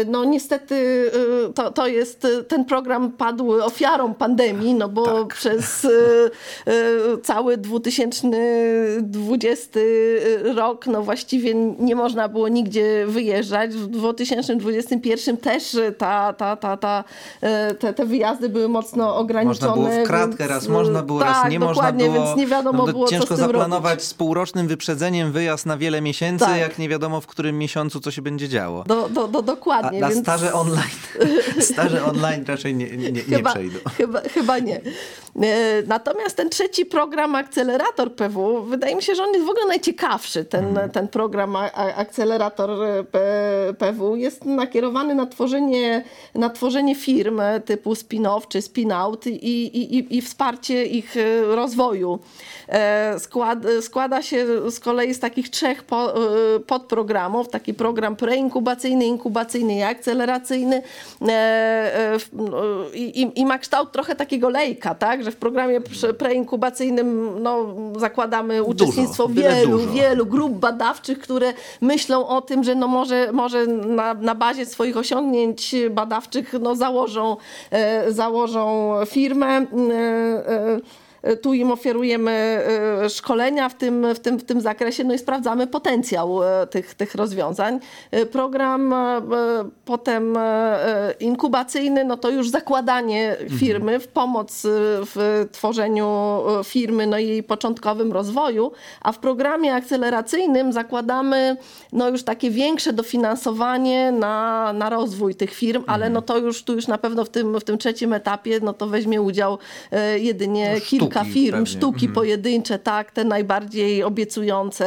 No 0.07 0.25
niestety 0.25 1.11
to, 1.55 1.71
to 1.71 1.87
jest, 1.87 2.27
ten 2.49 2.65
program 2.65 3.13
padł 3.13 3.53
ofiarą 3.53 4.15
pandemii, 4.15 4.75
no 4.75 4.89
bo 4.89 5.05
tak. 5.05 5.35
przez 5.35 5.87
cały 7.23 7.57
2020 7.57 9.81
rok 10.57 10.87
no 10.87 11.03
właściwie 11.03 11.55
nie 11.79 11.97
można 11.97 12.29
było 12.29 12.49
nigdzie 12.49 13.05
wyjeżdżać. 13.07 13.71
W 13.71 13.87
2021 13.87 15.37
też 15.37 15.77
ta, 15.99 16.33
ta, 16.33 16.57
ta, 16.65 16.77
ta, 16.77 17.05
e, 17.41 17.75
te, 17.75 17.95
te 17.95 18.07
wyjazdy 18.07 18.49
były 18.49 18.69
mocno 18.69 19.17
ograniczone. 19.17 19.77
Można 19.77 19.91
było 19.91 20.05
w 20.05 20.07
kratkę, 20.07 20.37
więc, 20.39 20.51
raz 20.51 20.69
można 20.69 21.03
było, 21.03 21.21
tak, 21.21 21.29
raz 21.29 21.53
nie 21.53 21.61
można 21.61 21.93
było. 21.93 22.13
więc 22.15 22.37
nie 22.37 22.47
wiadomo 22.47 22.87
no, 22.87 22.93
było, 22.93 23.09
Ciężko 23.09 23.37
zaplanować 23.37 23.93
robić. 23.93 24.05
z 24.05 24.15
półrocznym 24.15 24.69
wyprzedzeniem 24.69 25.33
wyjazd 25.33 25.67
na 25.67 25.77
wiele 25.77 26.01
miesięcy, 26.01 26.45
tak. 26.45 26.61
jak 26.61 26.79
nie 26.79 26.89
wiadomo 26.89 27.21
w 27.21 27.27
którym 27.27 27.59
miesiącu 27.59 28.01
co 28.01 28.11
się 28.11 28.23
będzie 28.23 28.49
działo. 28.49 28.85
Do, 28.87 29.09
do, 29.09 29.29
do, 29.29 29.43
dokładnie. 29.43 29.99
A, 29.99 30.01
na 30.01 30.09
więc... 30.09 30.23
staże 30.23 30.53
online, 30.53 31.01
staże 31.73 32.05
online 32.05 32.45
raczej 32.47 32.75
nie, 32.75 32.97
nie, 32.97 33.13
nie 33.13 33.21
chyba, 33.21 33.51
przejdą. 33.51 33.79
Chyba, 33.97 34.21
chyba 34.21 34.59
nie. 34.59 34.81
E, 35.43 35.83
natomiast 35.87 36.37
ten 36.37 36.51
trzeci 36.51 36.87
program 36.87 37.35
Akcelerator 37.35 38.15
PW, 38.15 38.63
wydaje 38.63 38.97
mi 38.97 39.03
się, 39.03 39.15
że 39.15 39.23
on 39.23 39.33
jest 39.33 39.47
w 39.47 39.51
ogóle 39.51 39.67
najciekawszy. 39.67 40.45
Ten, 40.45 40.75
hmm. 40.75 40.91
ten 40.91 41.09
program 41.09 41.57
Akcelerator 41.97 42.71
PW 43.79 44.17
jest 44.17 44.45
nakierowany 44.45 45.15
na 45.15 45.27
tworzenie, 45.27 46.05
na 46.35 46.44
tworzenie 46.51 46.95
firm 46.95 47.41
typu 47.65 47.95
spin-off 47.95 48.49
czy 48.49 48.63
spin-out 48.63 49.27
i, 49.27 49.67
i, 49.79 50.17
i 50.17 50.23
wsparcie 50.23 50.85
ich 50.85 51.17
e, 51.17 51.43
rozwoju. 51.43 52.19
E, 52.69 53.19
skład, 53.19 53.59
składa 53.81 54.23
się 54.23 54.47
z 54.71 54.81
kolei 54.81 55.15
z 55.15 55.21
takich 55.21 55.51
trzech 55.51 55.83
po, 55.85 56.15
podprogramów. 56.67 57.49
Taki 57.49 57.75
program 57.75 58.17
preinkubacyjny, 58.17 59.07
inkubacyjny 59.07 59.75
i 59.75 59.83
akceleracyjny. 59.83 60.83
No, 61.21 61.33
I, 63.35 63.47
ma 63.47 63.59
kształt 63.59 63.93
trochę 63.93 64.15
takiego 64.17 64.49
lejka, 64.49 64.95
tak? 64.95 65.25
że 65.25 65.31
w 65.31 65.37
programie 65.37 65.81
preinkubacyjnym 66.19 67.43
no, 67.43 67.75
zakładamy 67.97 68.63
uczestnictwo 68.63 69.29
dużo, 69.29 69.49
wielu, 69.49 69.79
dużo. 69.79 69.93
wielu 69.93 70.27
grup 70.27 70.53
badawczych, 70.53 71.19
które 71.19 71.53
myślą 71.81 72.29
o 72.29 72.41
tym, 72.41 72.65
że 72.65 72.75
no 72.75 72.89
może, 72.89 73.33
może 73.33 73.67
na, 73.67 74.15
na 74.15 74.35
bazie 74.35 74.67
swoich 74.67 74.97
osiągnięć 74.97 75.75
badawczych 75.91 76.55
no, 76.61 76.77
założą, 76.77 77.37
e, 77.71 78.13
założą 78.13 78.93
firmę. 79.07 79.67
Tu 81.43 81.55
im 81.55 81.73
oferujemy 81.73 82.33
e, 82.33 83.11
szkolenia 83.11 83.69
w 83.69 83.75
tym, 83.75 84.15
w 84.15 84.21
tym, 84.21 84.39
w 84.39 84.45
tym 84.45 84.61
zakresie, 84.61 85.05
no 85.05 85.15
i 85.15 85.19
sprawdzamy 85.19 85.67
potencjał 85.67 86.45
e, 86.45 86.67
tych, 86.67 86.95
tych 86.95 87.15
rozwiązań. 87.15 87.81
E, 88.11 88.27
program 88.27 88.95
potem 89.85 90.39
inkubacyjny, 91.21 92.05
no 92.05 92.17
to 92.17 92.31
już 92.31 92.51
zakładanie 92.51 93.31
mhm. 93.31 93.59
firmy 93.59 94.01
w 94.01 94.09
pomoc 94.09 94.63
w 95.15 95.47
tworzeniu 95.53 96.41
firmy, 96.65 97.07
no 97.07 97.19
i 97.19 97.29
jej 97.29 97.43
początkowym 97.43 98.13
rozwoju, 98.13 98.73
a 99.01 99.13
w 99.13 99.19
programie 99.19 99.75
akceleracyjnym 99.75 100.73
zakładamy 100.73 101.57
no 101.93 102.09
już 102.09 102.23
takie 102.23 102.51
większe 102.51 102.93
dofinansowanie 102.93 104.13
na, 104.13 104.73
na 104.73 104.91
rozwój 104.91 105.35
tych 105.35 105.55
firm, 105.55 105.85
ale 105.87 106.07
mhm. 106.07 106.13
no 106.13 106.23
to 106.23 106.39
już 106.39 106.65
tu 106.65 106.75
już 106.75 106.87
na 106.87 106.99
pewno 106.99 107.25
w 107.25 107.29
tym, 107.29 107.61
w 107.61 107.65
tym 107.65 107.79
trzecim 107.79 108.13
etapie, 108.13 108.61
no 108.63 108.73
to 108.73 108.87
weźmie 108.87 109.23
udział 109.23 109.59
jedynie 110.17 110.75
no, 110.75 110.81
kilka 110.81 111.14
kilka 111.15 111.35
firm, 111.35 111.53
pewnie. 111.53 111.67
sztuki 111.67 112.07
mhm. 112.07 112.13
pojedyncze, 112.13 112.79
tak, 112.79 113.11
te 113.11 113.25
najbardziej 113.25 114.03
obiecujące 114.03 114.85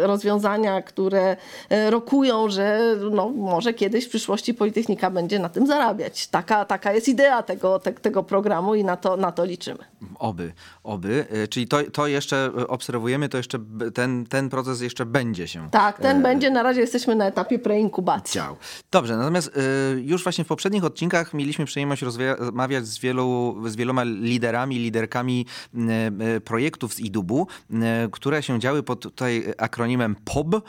rozwiązania, 0.00 0.82
które 0.82 1.36
e, 1.68 1.90
rokują, 1.90 2.50
że 2.50 2.96
no, 3.10 3.28
może 3.28 3.74
kiedyś 3.74 4.06
w 4.06 4.08
przyszłości 4.08 4.54
Politechnika 4.54 5.10
będzie 5.10 5.38
na 5.38 5.48
tym 5.48 5.66
zarabiać. 5.66 6.26
Taka, 6.26 6.64
taka 6.64 6.92
jest 6.92 7.08
idea 7.08 7.42
tego, 7.42 7.78
te, 7.78 7.92
tego 7.92 8.22
programu 8.22 8.74
i 8.74 8.84
na 8.84 8.96
to, 8.96 9.16
na 9.16 9.32
to 9.32 9.44
liczymy. 9.44 9.84
Oby, 10.18 10.52
oby. 10.84 11.26
E, 11.30 11.48
czyli 11.48 11.68
to, 11.68 11.78
to 11.92 12.06
jeszcze 12.06 12.50
obserwujemy, 12.68 13.28
to 13.28 13.36
jeszcze 13.36 13.58
ten, 13.94 14.26
ten 14.26 14.48
proces 14.48 14.80
jeszcze 14.80 15.06
będzie 15.06 15.48
się. 15.48 15.70
Tak, 15.70 15.98
ten 15.98 16.16
e... 16.16 16.22
będzie. 16.22 16.50
Na 16.50 16.62
razie 16.62 16.80
jesteśmy 16.80 17.14
na 17.14 17.26
etapie 17.26 17.58
preinkubacji. 17.58 18.34
Dział. 18.34 18.56
Dobrze, 18.90 19.16
natomiast 19.16 19.50
e, 19.56 19.60
już 20.00 20.22
właśnie 20.22 20.44
w 20.44 20.48
poprzednich 20.48 20.84
odcinkach 20.84 21.34
mieliśmy 21.34 21.64
przyjemność 21.64 22.02
rozmawiać 22.02 22.86
z, 22.86 22.98
wielu, 22.98 23.56
z 23.66 23.76
wieloma 23.76 24.04
liderami, 24.04 24.78
liderkami 24.78 25.19
E, 25.20 26.10
e, 26.36 26.40
projektów 26.40 26.94
z 26.94 27.00
IDUB-u, 27.00 27.46
e, 27.72 28.08
które 28.12 28.42
się 28.42 28.60
działy 28.60 28.82
pod 28.82 29.00
tutaj 29.00 29.54
akronimem 29.58 30.16
POB, 30.24 30.62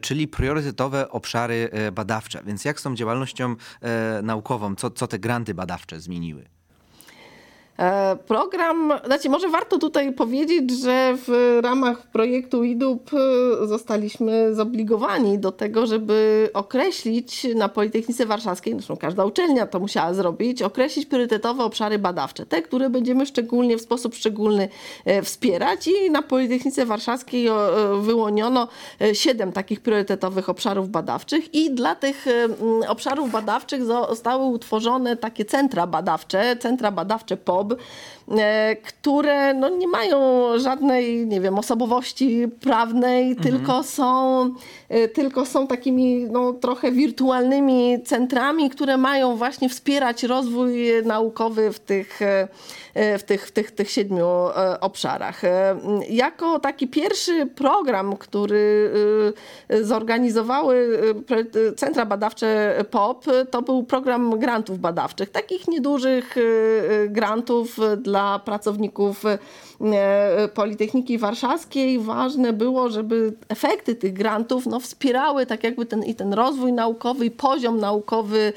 czyli 0.00 0.28
priorytetowe 0.28 1.10
obszary 1.10 1.70
badawcze. 1.92 2.42
Więc 2.46 2.64
jak 2.64 2.80
z 2.80 2.82
tą 2.82 2.94
działalnością 2.94 3.56
naukową, 4.22 4.74
co, 4.74 4.90
co 4.90 5.06
te 5.06 5.18
granty 5.18 5.54
badawcze 5.54 6.00
zmieniły? 6.00 6.48
E, 7.82 8.16
program, 8.26 8.92
znaczy 9.06 9.28
może 9.28 9.48
warto 9.48 9.78
tutaj 9.78 10.12
powiedzieć, 10.12 10.70
że 10.70 11.14
w 11.26 11.58
ramach 11.62 12.06
projektu 12.06 12.64
IDUB 12.64 13.10
e, 13.14 13.66
zostaliśmy 13.66 14.54
zobligowani 14.54 15.38
do 15.38 15.52
tego, 15.52 15.86
żeby 15.86 16.50
określić 16.54 17.46
na 17.54 17.68
Politechnice 17.68 18.26
Warszawskiej, 18.26 18.72
zresztą 18.72 18.96
każda 18.96 19.24
uczelnia 19.24 19.66
to 19.66 19.80
musiała 19.80 20.14
zrobić, 20.14 20.62
określić 20.62 21.06
priorytetowe 21.06 21.64
obszary 21.64 21.98
badawcze, 21.98 22.46
te, 22.46 22.62
które 22.62 22.90
będziemy 22.90 23.26
szczególnie, 23.26 23.78
w 23.78 23.80
sposób 23.80 24.14
szczególny 24.14 24.68
e, 25.04 25.22
wspierać. 25.22 25.88
I 25.88 26.10
na 26.10 26.22
Politechnice 26.22 26.86
Warszawskiej 26.86 27.48
wyłoniono 28.00 28.68
siedem 29.12 29.52
takich 29.52 29.80
priorytetowych 29.80 30.48
obszarów 30.48 30.88
badawczych 30.88 31.54
i 31.54 31.70
dla 31.70 31.94
tych 31.94 32.26
obszarów 32.88 33.30
badawczych 33.30 33.84
zostały 33.84 34.44
utworzone 34.44 35.16
takie 35.16 35.44
centra 35.44 35.86
badawcze, 35.86 36.56
centra 36.56 36.90
badawcze 36.90 37.36
POB, 37.36 37.71
POB, 37.76 37.80
które 38.84 39.54
no, 39.54 39.68
nie 39.68 39.88
mają 39.88 40.42
żadnej, 40.58 41.26
nie 41.26 41.40
wiem, 41.40 41.58
osobowości 41.58 42.48
prawnej, 42.60 43.28
mhm. 43.30 43.42
tylko, 43.50 43.82
są, 43.82 44.50
tylko 45.14 45.46
są 45.46 45.66
takimi 45.66 46.24
no, 46.30 46.52
trochę 46.52 46.92
wirtualnymi 46.92 48.02
centrami, 48.04 48.70
które 48.70 48.96
mają 48.96 49.36
właśnie 49.36 49.68
wspierać 49.68 50.22
rozwój 50.22 50.88
naukowy 51.04 51.72
w 51.72 51.78
tych 51.78 52.20
E, 52.94 53.18
w 53.18 53.22
tych, 53.22 53.46
w 53.46 53.52
tych, 53.52 53.70
tych 53.70 53.90
siedmiu 53.90 54.26
e, 54.26 54.80
obszarach. 54.80 55.44
E, 55.44 55.76
jako 56.08 56.60
taki 56.60 56.88
pierwszy 56.88 57.46
program, 57.46 58.16
który 58.16 58.92
zorganizowały 59.80 60.98
centra 61.76 62.06
badawcze 62.06 62.74
POP, 62.90 63.24
to 63.50 63.62
był 63.62 63.82
program 63.82 64.38
grantów 64.38 64.78
badawczych, 64.78 65.30
takich 65.30 65.68
niedużych 65.68 66.36
grantów 67.08 67.76
dla 68.22 68.38
pracowników 68.38 69.24
Politechniki 70.54 71.18
Warszawskiej. 71.18 71.98
Ważne 71.98 72.52
było, 72.52 72.90
żeby 72.90 73.32
efekty 73.48 73.94
tych 73.94 74.12
grantów 74.12 74.66
no, 74.66 74.80
wspierały 74.80 75.46
tak 75.46 75.64
jakby 75.64 75.86
ten, 75.86 76.04
i 76.04 76.14
ten 76.14 76.34
rozwój 76.34 76.72
naukowy, 76.72 77.26
i 77.26 77.30
poziom 77.30 77.80
naukowy, 77.80 78.52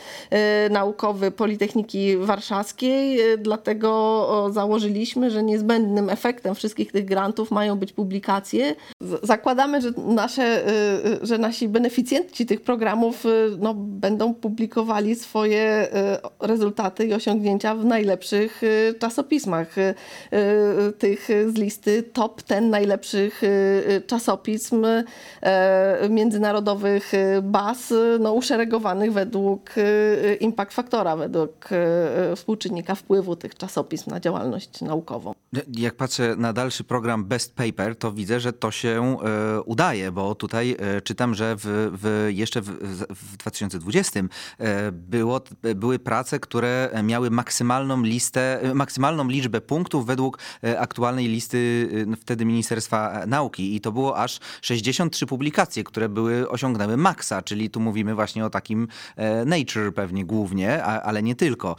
naukowy 0.69 1.31
Politechniki 1.31 2.17
Warszawskiej. 2.17 3.19
Dlatego 3.37 4.49
założyliśmy, 4.53 5.31
że 5.31 5.43
niezbędnym 5.43 6.09
efektem 6.09 6.55
wszystkich 6.55 6.91
tych 6.91 7.05
grantów 7.05 7.51
mają 7.51 7.75
być 7.75 7.93
publikacje. 7.93 8.75
Zakładamy, 9.23 9.81
że, 9.81 9.91
nasze, 9.97 10.65
że 11.21 11.37
nasi 11.37 11.67
beneficjenci 11.67 12.45
tych 12.45 12.61
programów 12.61 13.23
no, 13.59 13.73
będą 13.77 14.33
publikowali 14.33 15.15
swoje 15.15 15.87
rezultaty 16.39 17.05
i 17.05 17.13
osiągnięcia 17.13 17.75
w 17.75 17.85
najlepszych 17.85 18.61
czasopismach. 18.99 19.75
Tych 20.97 21.14
z 21.27 21.55
listy 21.55 22.03
top 22.03 22.41
ten 22.41 22.69
najlepszych 22.69 23.41
czasopism 24.07 24.85
międzynarodowych 26.09 27.11
baz, 27.43 27.93
no, 28.19 28.33
uszeregowanych 28.33 29.13
według 29.13 29.69
impact 30.39 30.73
faktora, 30.73 31.15
według 31.15 31.69
współczynnika 32.35 32.95
wpływu 32.95 33.35
tych 33.35 33.55
czasopism 33.55 34.09
na 34.09 34.19
działalność 34.19 34.81
naukową. 34.81 35.33
Jak 35.73 35.95
patrzę 35.95 36.35
na 36.37 36.53
dalszy 36.53 36.83
program 36.83 37.25
Best 37.25 37.55
Paper, 37.55 37.95
to 37.95 38.11
widzę, 38.11 38.39
że 38.39 38.53
to 38.53 38.71
się 38.71 39.17
udaje, 39.65 40.11
bo 40.11 40.35
tutaj 40.35 40.77
czytam, 41.03 41.33
że 41.33 41.55
w, 41.57 41.91
w 42.01 42.29
jeszcze 42.33 42.61
w, 42.61 42.67
w 43.09 43.37
2020 43.37 44.19
e, 44.59 44.91
było, 44.91 45.41
były 45.75 45.99
prace, 45.99 46.39
które 46.39 46.89
miały 47.03 47.29
maksymalną 47.29 48.01
listę, 48.01 48.59
maksymalną 48.73 49.27
liczbę 49.27 49.61
punktów 49.61 50.05
według 50.05 50.39
aktualnej 51.05 51.27
listy 51.27 51.89
wtedy 52.21 52.45
Ministerstwa 52.45 53.25
Nauki 53.27 53.75
i 53.75 53.81
to 53.81 53.91
było 53.91 54.17
aż 54.17 54.39
63 54.61 55.25
publikacje, 55.25 55.83
które 55.83 56.09
były 56.09 56.49
osiągnęły 56.49 56.97
maksa, 56.97 57.41
czyli 57.41 57.69
tu 57.69 57.79
mówimy 57.79 58.15
właśnie 58.15 58.45
o 58.45 58.49
takim 58.49 58.87
Nature 59.45 59.93
pewnie 59.93 60.25
głównie, 60.25 60.83
ale 60.83 61.23
nie 61.23 61.35
tylko. 61.35 61.75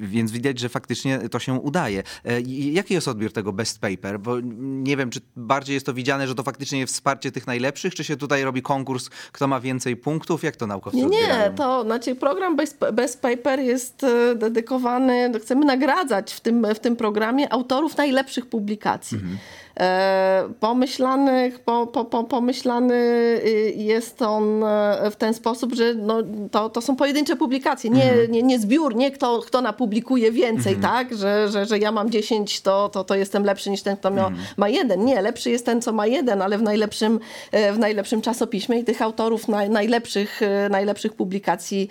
Więc 0.00 0.32
widać, 0.32 0.58
że 0.58 0.68
faktycznie 0.68 1.18
to 1.28 1.38
się 1.38 1.52
udaje. 1.52 2.02
E, 2.24 2.40
jaki 2.72 2.94
jest 2.94 3.08
odbiór 3.08 3.32
tego 3.32 3.52
best 3.52 3.80
paper? 3.80 4.20
Bo 4.20 4.40
nie 4.58 4.96
wiem, 4.96 5.10
czy 5.10 5.20
bardziej 5.36 5.74
jest 5.74 5.86
to 5.86 5.94
widziane, 5.94 6.28
że 6.28 6.34
to 6.34 6.42
faktycznie 6.42 6.78
jest 6.78 6.94
wsparcie 6.94 7.32
tych 7.32 7.46
najlepszych, 7.46 7.94
czy 7.94 8.04
się 8.04 8.16
tutaj 8.16 8.44
robi 8.44 8.62
konkurs, 8.62 9.08
kto 9.32 9.48
ma 9.48 9.60
więcej 9.60 9.96
punktów? 9.96 10.42
Jak 10.42 10.56
to 10.56 10.66
naukowcy 10.66 10.98
Nie, 10.98 11.06
nie, 11.06 11.52
to 11.56 11.82
znaczy 11.82 12.14
program 12.14 12.56
best, 12.56 12.78
best 12.92 13.22
paper 13.22 13.60
jest 13.60 14.04
e, 14.04 14.34
dedykowany, 14.34 15.32
chcemy 15.42 15.64
nagradzać 15.64 16.32
w 16.34 16.40
tym, 16.40 16.66
w 16.74 16.78
tym 16.78 16.96
programie 16.96 17.52
autorów 17.52 17.94
najlepszych 18.06 18.46
publikacji. 18.46 19.16
Mhm. 19.16 19.38
E, 19.80 20.48
pomyślanych, 20.60 21.58
po, 21.58 21.86
po, 21.86 22.04
po, 22.04 22.24
pomyślany 22.24 22.94
y, 22.94 23.74
jest 23.76 24.22
on 24.22 24.64
e, 24.64 25.10
w 25.10 25.16
ten 25.16 25.34
sposób, 25.34 25.74
że 25.74 25.94
no, 25.94 26.22
to, 26.50 26.70
to 26.70 26.80
są 26.80 26.96
pojedyncze 26.96 27.36
publikacje, 27.36 27.90
nie, 27.90 28.10
mhm. 28.10 28.32
nie, 28.32 28.42
nie 28.42 28.58
zbiór, 28.58 28.94
nie 28.94 29.10
kto, 29.10 29.40
kto 29.46 29.60
napublikuje 29.60 30.32
więcej, 30.32 30.74
mhm. 30.74 30.94
tak? 30.94 31.18
Że, 31.18 31.48
że, 31.48 31.66
że 31.66 31.78
ja 31.78 31.92
mam 31.92 32.10
10, 32.10 32.60
to, 32.60 32.88
to, 32.88 33.04
to 33.04 33.14
jestem 33.14 33.44
lepszy 33.44 33.70
niż 33.70 33.82
ten, 33.82 33.96
kto 33.96 34.10
ma, 34.10 34.26
mhm. 34.26 34.46
ma 34.56 34.68
jeden. 34.68 35.04
Nie, 35.04 35.22
lepszy 35.22 35.50
jest 35.50 35.66
ten, 35.66 35.82
co 35.82 35.92
ma 35.92 36.06
jeden, 36.06 36.42
ale 36.42 36.58
w 36.58 36.62
najlepszym, 36.62 37.20
e, 37.52 37.72
w 37.72 37.78
najlepszym 37.78 38.22
czasopiśmie 38.22 38.78
i 38.78 38.84
tych 38.84 39.02
autorów 39.02 39.48
naj, 39.48 39.70
najlepszych, 39.70 40.40
najlepszych 40.70 41.12
publikacji 41.12 41.88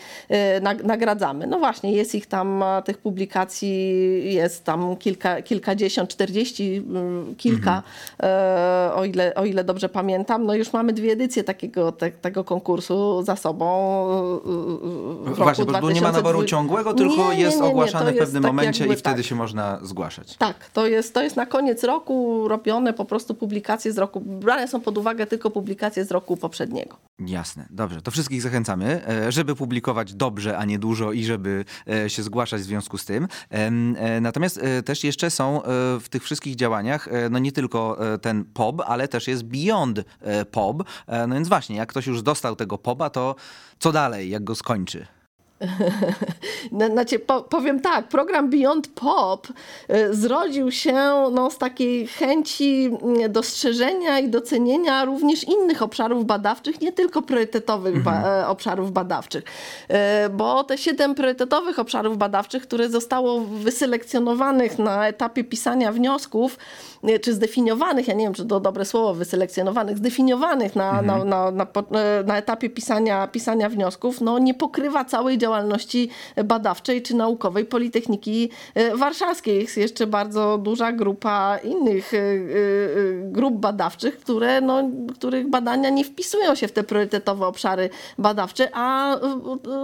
nagradzamy. 0.83 1.47
No 1.47 1.60
właśnie, 1.60 1.91
jest 1.91 2.15
ich 2.15 2.25
tam, 2.25 2.63
tych 2.86 2.97
publikacji 2.97 4.33
jest 4.33 4.63
tam 4.63 4.95
kilka, 4.97 5.41
kilkadziesiąt, 5.41 6.10
czterdzieści, 6.10 6.83
mm, 6.88 7.36
kilka 7.36 7.74
E, 8.23 8.91
o 8.95 9.05
ile, 9.05 9.35
o 9.35 9.45
ile 9.45 9.63
dobrze 9.63 9.89
pamiętam. 9.89 10.45
No 10.45 10.55
już 10.55 10.73
mamy 10.73 10.93
dwie 10.93 11.11
edycje 11.11 11.43
takiego, 11.43 11.91
te, 11.91 12.11
tego 12.11 12.43
konkursu 12.43 13.23
za 13.23 13.35
sobą. 13.35 13.65
E, 15.27 15.33
w 15.33 15.35
Właśnie, 15.35 15.65
bo 15.65 15.91
nie 15.91 16.01
ma 16.01 16.11
naboru 16.11 16.43
ciągłego, 16.43 16.93
tylko 16.93 17.29
nie, 17.29 17.38
nie, 17.38 17.43
jest 17.43 17.61
ogłaszany 17.61 18.11
w 18.11 18.17
pewnym 18.17 18.43
tak 18.43 18.51
momencie 18.51 18.85
i 18.85 18.95
wtedy 18.95 19.15
tak. 19.15 19.25
się 19.25 19.35
można 19.35 19.79
zgłaszać. 19.83 20.38
Tak, 20.38 20.69
to 20.73 20.88
jest, 20.88 21.13
to 21.13 21.23
jest 21.23 21.35
na 21.35 21.45
koniec 21.45 21.83
roku 21.83 22.47
robione 22.47 22.93
po 22.93 23.05
prostu 23.05 23.35
publikacje 23.35 23.93
z 23.93 23.97
roku. 23.97 24.21
Brane 24.21 24.67
są 24.67 24.81
pod 24.81 24.97
uwagę 24.97 25.25
tylko 25.25 25.51
publikacje 25.51 26.05
z 26.05 26.11
roku 26.11 26.38
poprzedniego. 26.38 26.97
Jasne, 27.19 27.65
dobrze. 27.69 28.01
To 28.01 28.11
wszystkich 28.11 28.41
zachęcamy, 28.41 29.07
e, 29.07 29.31
żeby 29.31 29.55
publikować 29.55 30.13
dobrze, 30.13 30.57
a 30.57 30.65
nie 30.65 30.79
dużo 30.79 31.11
i 31.11 31.23
żeby 31.23 31.65
się 32.07 32.23
zgłaszać 32.23 32.61
w 32.61 32.63
związku 32.63 32.97
z 32.97 33.05
tym. 33.05 33.27
Natomiast 34.21 34.61
też 34.85 35.03
jeszcze 35.03 35.29
są 35.29 35.61
w 35.99 36.05
tych 36.09 36.23
wszystkich 36.23 36.55
działaniach, 36.55 37.09
no 37.29 37.39
nie 37.39 37.51
tylko 37.51 37.64
tylko 37.65 38.13
e, 38.13 38.17
ten 38.17 38.45
POB, 38.45 38.82
ale 38.86 39.08
też 39.08 39.28
jest 39.28 39.43
Beyond 39.43 39.99
e, 40.21 40.45
POB. 40.45 40.84
E, 41.08 41.28
no 41.28 41.36
więc 41.36 41.47
właśnie, 41.47 41.75
jak 41.75 41.89
ktoś 41.89 42.08
już 42.08 42.21
dostał 42.21 42.56
tego 42.56 42.78
POBa, 42.78 43.10
to 43.10 43.36
co 43.80 43.91
dalej, 43.91 44.30
jak 44.30 44.43
go 44.43 44.56
skończy? 44.56 45.08
Znaczy, 46.91 47.19
powiem 47.49 47.79
tak, 47.79 48.07
program 48.07 48.49
Beyond 48.49 48.87
Pop 48.87 49.47
zrodził 50.11 50.71
się 50.71 50.95
no, 51.31 51.49
z 51.51 51.57
takiej 51.57 52.07
chęci 52.07 52.85
mm, 53.01 53.31
dostrzeżenia 53.31 54.19
i 54.19 54.29
docenienia 54.29 55.05
również 55.05 55.43
innych 55.43 55.81
obszarów 55.81 56.25
badawczych, 56.25 56.81
nie 56.81 56.91
tylko 56.91 57.21
priorytetowych 57.21 58.03
ba 58.03 58.17
mhm. 58.17 58.49
obszarów 58.49 58.91
badawczych. 58.91 59.43
Bo 60.31 60.63
te 60.63 60.77
siedem 60.77 61.15
priorytetowych 61.15 61.79
obszarów 61.79 62.17
badawczych, 62.17 62.63
które 62.63 62.89
zostało 62.89 63.41
wyselekcjonowanych 63.41 64.79
na 64.79 65.07
etapie 65.07 65.43
pisania 65.43 65.91
wniosków, 65.91 66.57
czy 67.21 67.33
zdefiniowanych, 67.33 68.07
ja 68.07 68.13
nie 68.13 68.25
wiem, 68.25 68.33
czy 68.33 68.45
to 68.45 68.59
dobre 68.59 68.85
słowo, 68.85 69.13
wyselekcjonowanych, 69.13 69.97
zdefiniowanych 69.97 70.75
na, 70.75 70.99
mhm. 70.99 71.29
na, 71.29 71.51
na, 71.51 71.65
na, 71.91 72.23
na, 72.25 72.37
etapie 72.37 72.69
pisania, 72.69 73.27
pisania 73.27 73.69
wniosków, 73.69 74.21
no 74.21 74.39
nie 74.39 74.53
pokrywa 74.53 75.05
całej 75.05 75.37
działalności 75.45 76.10
badawczej 76.45 77.01
czy 77.01 77.15
naukowej 77.15 77.65
Politechniki 77.65 78.49
e, 78.73 78.97
Warszawskiej. 78.97 79.62
Jest 79.62 79.77
jeszcze 79.77 80.08
bardzo 80.08 80.58
duża 80.58 80.91
grupa 80.91 81.58
innych 81.63 82.13
e, 82.13 82.17
e, 82.17 82.21
grup 83.31 83.53
badawczych, 83.53 84.19
które, 84.19 84.62
no, 84.62 84.84
których 85.13 85.47
badania 85.47 85.89
nie 85.89 86.03
wpisują 86.03 86.55
się 86.55 86.67
w 86.67 86.71
te 86.71 86.84
priorytetowe 86.84 87.47
obszary 87.47 87.89
badawcze, 88.17 88.69
a 88.73 89.17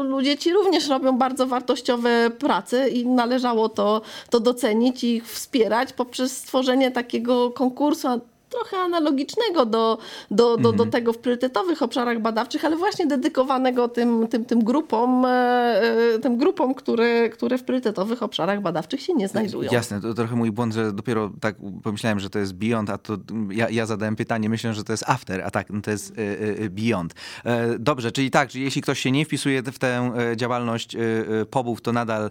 ludzie 0.03 0.37
ci 0.37 0.53
również 0.53 0.89
robią 0.89 1.17
bardzo 1.17 1.47
wartościowe 1.47 2.29
prace 2.39 2.89
i 2.89 3.07
należało 3.07 3.69
to, 3.69 4.01
to 4.29 4.39
docenić 4.39 5.03
i 5.03 5.15
ich 5.15 5.27
wspierać 5.27 5.93
poprzez 5.93 6.37
stworzenie 6.37 6.91
takiego 6.91 7.49
konkursu 7.49 8.07
trochę 8.51 8.77
analogicznego 8.77 9.65
do, 9.65 9.97
do, 10.31 10.57
do, 10.57 10.69
mhm. 10.69 10.75
do 10.77 10.85
tego 10.85 11.13
w 11.13 11.17
priorytetowych 11.17 11.81
obszarach 11.81 12.21
badawczych, 12.21 12.65
ale 12.65 12.77
właśnie 12.77 13.07
dedykowanego 13.07 13.87
tym, 13.87 14.27
tym, 14.27 14.45
tym 14.45 14.63
grupom, 14.63 15.25
e, 15.25 15.29
e, 16.15 16.19
tym 16.19 16.37
grupom 16.37 16.73
które, 16.73 17.29
które 17.29 17.57
w 17.57 17.63
priorytetowych 17.63 18.23
obszarach 18.23 18.61
badawczych 18.61 19.01
się 19.01 19.13
nie 19.13 19.27
znajdują. 19.27 19.71
Jasne, 19.71 20.01
to 20.01 20.13
trochę 20.13 20.35
mój 20.35 20.51
błąd, 20.51 20.73
że 20.73 20.93
dopiero 20.93 21.31
tak 21.41 21.55
pomyślałem, 21.83 22.19
że 22.19 22.29
to 22.29 22.39
jest 22.39 22.53
beyond, 22.53 22.89
a 22.89 22.97
to 22.97 23.17
ja, 23.51 23.69
ja 23.69 23.85
zadałem 23.85 24.15
pytanie, 24.15 24.49
myślę, 24.49 24.73
że 24.73 24.83
to 24.83 24.93
jest 24.93 25.03
after, 25.07 25.41
a 25.41 25.51
tak, 25.51 25.67
to 25.83 25.91
jest 25.91 26.13
e, 26.17 26.69
beyond. 26.69 27.13
Dobrze, 27.79 28.11
czyli 28.11 28.31
tak, 28.31 28.49
czyli 28.49 28.63
jeśli 28.63 28.81
ktoś 28.81 28.99
się 28.99 29.11
nie 29.11 29.25
wpisuje 29.25 29.63
w 29.63 29.79
tę 29.79 30.11
działalność 30.35 30.97
pobów, 31.49 31.81
to 31.81 31.91
nadal 31.91 32.29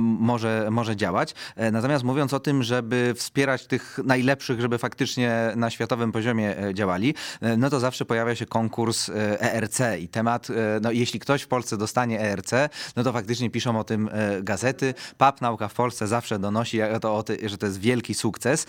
może, 0.00 0.68
może 0.70 0.96
działać. 0.96 1.34
Natomiast 1.72 2.04
mówiąc 2.04 2.34
o 2.34 2.40
tym, 2.40 2.62
żeby 2.62 3.14
wspierać 3.16 3.66
tych 3.66 4.00
najlepszych, 4.04 4.60
żeby 4.60 4.78
faktycznie 4.78 5.09
na 5.56 5.70
światowym 5.70 6.12
poziomie 6.12 6.58
e, 6.58 6.74
działali, 6.74 7.14
e, 7.40 7.56
no 7.56 7.70
to 7.70 7.80
zawsze 7.80 8.04
pojawia 8.04 8.34
się 8.34 8.46
konkurs 8.46 9.10
ERC 9.40 9.80
e 9.80 10.00
i 10.00 10.08
temat, 10.08 10.48
no 10.82 10.92
jeśli 10.92 11.20
ktoś 11.20 11.42
w 11.42 11.48
Polsce 11.48 11.76
dostanie 11.76 12.20
ERC, 12.20 12.50
no 12.96 13.02
to 13.02 13.12
faktycznie 13.12 13.50
piszą 13.50 13.78
o 13.78 13.84
tym 13.84 14.10
gazety. 14.42 14.94
PAP 15.18 15.40
Nauka 15.40 15.68
w 15.68 15.74
Polsce 15.74 16.06
zawsze 16.06 16.38
donosi, 16.38 16.78
to, 17.00 17.24
że 17.44 17.58
to 17.58 17.66
jest 17.66 17.80
wielki 17.80 18.14
sukces 18.14 18.66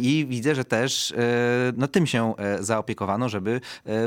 i 0.00 0.26
widzę, 0.28 0.54
że 0.54 0.64
też 0.64 1.14
no, 1.76 1.88
tym 1.88 2.06
się 2.06 2.34
zaopiekowano, 2.60 3.28
żeby 3.28 3.60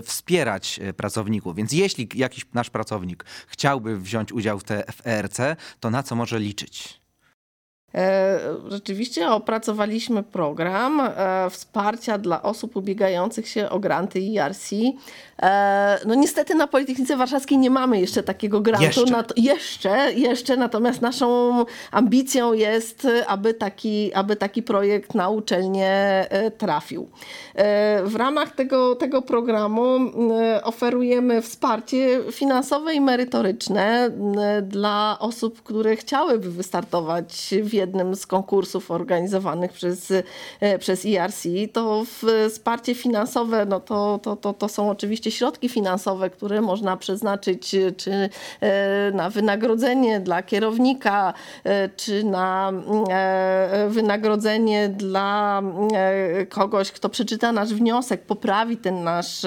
wspierać 0.04 0.80
pracowników. 0.98 1.56
Więc 1.56 1.72
jeśli 1.72 2.10
jakiś 2.16 2.46
nasz 2.54 2.70
pracownik 2.70 3.26
chciałby 3.48 3.98
wziąć 4.00 4.32
udział 4.32 4.60
w, 4.60 4.64
te, 4.64 4.84
w 4.92 5.08
ERC, 5.08 5.38
to 5.80 5.90
na 5.90 6.04
co 6.04 6.16
może 6.16 6.40
liczyć? 6.40 7.07
E, 7.96 8.40
rzeczywiście 8.70 9.30
opracowaliśmy 9.30 10.24
program 10.24 11.00
e, 11.00 11.50
wsparcia 11.50 12.18
dla 12.18 12.42
osób 12.42 12.76
ubiegających 12.76 13.48
się 13.48 13.70
o 13.70 13.80
granty 13.80 14.20
ERC. 14.40 14.70
E, 15.42 16.00
no 16.06 16.16
niestety 16.16 16.56
na 16.56 16.68
Politechnice 16.68 17.18
Warszawskiej 17.18 17.58
nie 17.58 17.70
mamy 17.70 18.00
jeszcze 18.00 18.24
takiego 18.24 18.62
grantu. 18.62 18.86
Jeszcze. 18.86 19.24
jeszcze, 19.38 20.14
jeszcze, 20.14 20.58
natomiast 20.58 21.02
naszą 21.02 21.66
ambicją 21.92 22.54
jest, 22.54 23.08
aby 23.28 23.54
taki, 23.54 24.14
aby 24.14 24.36
taki 24.36 24.64
projekt 24.64 25.16
na 25.16 25.30
uczelnię 25.30 26.26
trafił. 26.58 27.10
W 28.04 28.16
ramach 28.16 28.56
tego, 28.56 28.96
tego 28.96 29.22
programu 29.22 30.00
oferujemy 30.64 31.42
wsparcie 31.42 32.20
finansowe 32.32 32.94
i 32.94 33.02
merytoryczne 33.02 34.12
dla 34.64 35.18
osób, 35.20 35.64
które 35.64 35.96
chciałyby 35.96 36.52
wystartować 36.52 37.56
w 37.64 37.77
jednym 37.78 38.16
z 38.16 38.28
konkursów 38.28 38.92
organizowanych 38.92 39.72
przez, 39.72 40.14
e, 40.60 40.80
przez 40.80 41.06
ERC, 41.06 41.44
to 41.74 42.04
wsparcie 42.50 42.96
finansowe, 42.96 43.66
no 43.66 43.80
to, 43.80 44.20
to, 44.24 44.36
to, 44.36 44.54
to 44.54 44.70
są 44.70 44.90
oczywiście 44.90 45.32
środki 45.32 45.70
finansowe, 45.70 46.30
które 46.30 46.62
można 46.62 46.98
przeznaczyć 46.98 47.76
e, 47.76 47.92
czy 47.92 48.30
e, 48.62 49.12
na 49.12 49.30
wynagrodzenie 49.30 50.20
dla 50.20 50.44
kierownika, 50.44 51.34
czy 51.96 52.24
na 52.24 52.72
wynagrodzenie 53.88 54.90
dla 54.90 55.62
kogoś, 56.50 56.92
kto 56.92 57.10
przeczyta 57.10 57.52
nasz 57.52 57.74
wniosek, 57.74 58.22
poprawi 58.22 58.78
ten 58.78 59.04
nasz, 59.04 59.42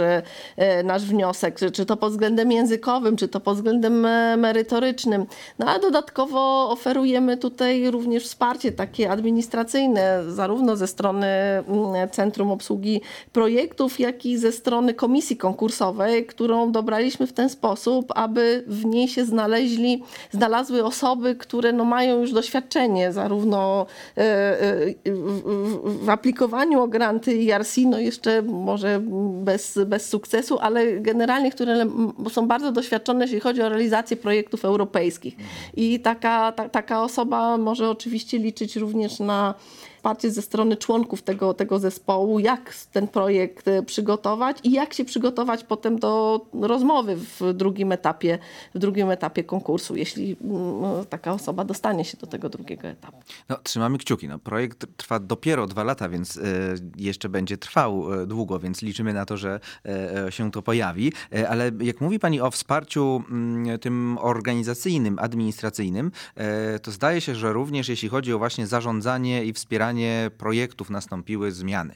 nasz 0.85 1.03
wniosek, 1.03 1.59
czy 1.73 1.87
to 1.87 1.97
pod 1.97 2.13
względem 2.13 2.53
językowym, 2.53 3.17
czy 3.17 3.29
to 3.29 3.41
pod 3.41 3.57
względem 3.57 4.01
merytorycznym. 4.41 5.27
No 5.59 5.67
a 5.71 5.79
dodatkowo 5.79 6.71
oferujemy 6.71 7.37
tutaj 7.37 7.91
również 7.91 8.20
wsparcie 8.23 8.73
takie 8.73 9.11
administracyjne, 9.11 10.23
zarówno 10.29 10.77
ze 10.77 10.87
strony 10.87 11.27
mm, 11.27 12.09
Centrum 12.11 12.51
Obsługi 12.51 13.01
Projektów, 13.33 14.01
jak 14.01 14.27
i 14.27 14.39
ze 14.39 14.53
strony 14.53 14.95
komisji 14.95 15.37
konkursowej, 15.37 16.27
którą 16.27 16.73
dobraliśmy 16.73 17.27
w 17.27 17.33
ten 17.33 17.49
sposób, 17.49 18.13
aby 18.15 18.65
w 18.67 18.85
niej 18.85 19.09
się 19.09 19.25
znaleźli, 19.25 20.03
znalazły 20.31 20.85
osoby, 20.85 21.35
które 21.35 21.73
no 21.73 21.85
mają 21.85 22.21
już 22.21 22.33
doświadczenie 22.33 23.13
zarówno 23.13 23.87
e, 24.17 24.21
e, 24.21 24.95
w 25.85 26.09
aplikowaniu 26.09 26.83
o 26.83 26.89
granty 26.89 27.35
IRC, 27.35 27.77
no 27.87 27.99
jeszcze 27.99 28.43
może 28.43 29.01
bez, 29.33 29.79
bez 29.87 30.09
sukcesu, 30.09 30.59
ale 30.61 31.01
generalnie, 31.01 31.51
które 31.51 31.87
są 32.31 32.49
bardzo 32.49 32.73
doświadczone, 32.73 33.25
jeśli 33.25 33.41
chodzi 33.41 33.63
o 33.63 33.69
realizację 33.69 34.17
projektów 34.17 34.65
europejskich. 34.65 35.37
I 35.77 36.01
taka, 36.01 36.53
ta, 36.53 36.69
taka 36.69 37.03
osoba 37.03 37.59
może 37.59 37.91
oczywiście 37.91 38.10
oczywiście 38.11 38.39
liczyć 38.39 38.77
również 38.77 39.19
na 39.21 39.55
wsparcie 40.01 40.31
ze 40.31 40.43
strony 40.43 40.77
członków 40.77 41.23
tego, 41.23 41.55
tego 41.55 41.79
zespołu, 41.79 42.39
jak 42.39 42.75
ten 42.93 43.09
projekt 43.09 43.69
e, 43.69 43.83
przygotować 43.83 44.57
i 44.65 44.73
jak 44.73 44.95
się 44.95 45.05
przygotować 45.05 45.65
potem 45.65 45.99
do 45.99 46.41
rozmowy 46.61 47.17
w 47.17 47.53
drugim 47.55 47.93
etapie, 47.93 48.39
w 48.75 48.79
drugim 48.79 49.11
etapie 49.11 49.45
konkursu, 49.45 49.97
jeśli 49.97 50.37
mm, 50.41 50.81
no, 50.81 51.05
taka 51.05 51.33
osoba 51.33 51.65
dostanie 51.65 52.05
się 52.05 52.17
do 52.17 52.27
tego 52.27 52.49
drugiego 52.49 52.89
etapu. 52.89 53.19
No, 53.49 53.57
trzymamy 53.63 53.99
kciuki. 53.99 54.29
No, 54.29 54.39
projekt 54.39 54.87
trwa 54.97 55.19
dopiero 55.19 55.67
dwa 55.67 55.85
lata, 55.85 56.09
więc 56.09 56.37
y, 56.37 56.43
jeszcze 56.97 57.29
będzie 57.29 57.59
trwał 57.59 58.27
długo, 58.27 58.59
więc 58.59 58.83
liczymy 58.83 59.13
na 59.13 59.25
to, 59.25 59.37
że 59.37 59.61
się 60.31 60.51
to 60.51 60.63
pojawi. 60.63 61.13
ale 61.49 61.71
jak 61.81 62.01
mówi 62.01 62.19
Pani 62.19 62.41
o 62.41 62.51
wsparciu 62.51 63.23
mm, 63.31 63.79
tym 63.79 64.19
organizacyjnym, 64.21 65.19
administracyjnym, 65.19 66.13
to 66.83 66.91
zdaje 66.91 67.21
się, 67.21 67.35
że 67.35 67.53
również 67.53 67.89
jeśli 67.89 68.09
chodzi 68.09 68.33
o 68.33 68.39
właśnie 68.39 68.67
zarządzanie 68.67 69.45
i 69.45 69.53
wspieranie 69.53 69.90
projektów 70.39 70.91
nastąpiły 70.91 71.53
zmiany. 71.53 71.95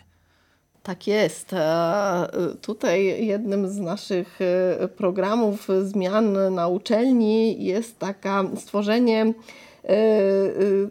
Tak 0.82 1.06
jest. 1.06 1.52
E, 1.52 2.28
tutaj 2.60 3.26
jednym 3.26 3.68
z 3.68 3.78
naszych 3.78 4.38
e, 4.40 4.88
programów 4.88 5.68
zmian 5.82 6.54
na 6.54 6.68
uczelni 6.68 7.64
jest 7.64 7.98
taka 7.98 8.44
stworzenie 8.56 9.34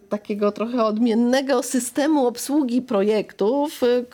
takiego 0.08 0.52
trochę 0.52 0.84
odmiennego 0.84 1.62
systemu 1.62 2.26
obsługi 2.26 2.82
projektów, 2.82 3.82
e, 3.82 4.04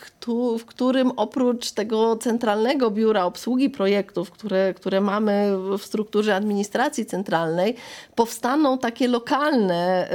w 0.59 0.65
którym 0.65 1.11
oprócz 1.17 1.71
tego 1.71 2.17
centralnego 2.17 2.91
biura 2.91 3.25
obsługi 3.25 3.71
projektów, 3.71 4.31
które, 4.31 4.75
które 4.75 5.01
mamy 5.01 5.53
w 5.79 5.83
strukturze 5.83 6.35
administracji 6.35 7.07
centralnej, 7.07 7.77
powstaną 8.15 8.79
takie 8.79 9.09
lokalne 9.09 10.09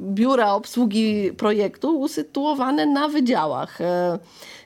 biura 0.00 0.52
obsługi 0.52 1.32
projektu 1.32 2.00
usytuowane 2.00 2.86
na 2.86 3.08
wydziałach 3.08 3.78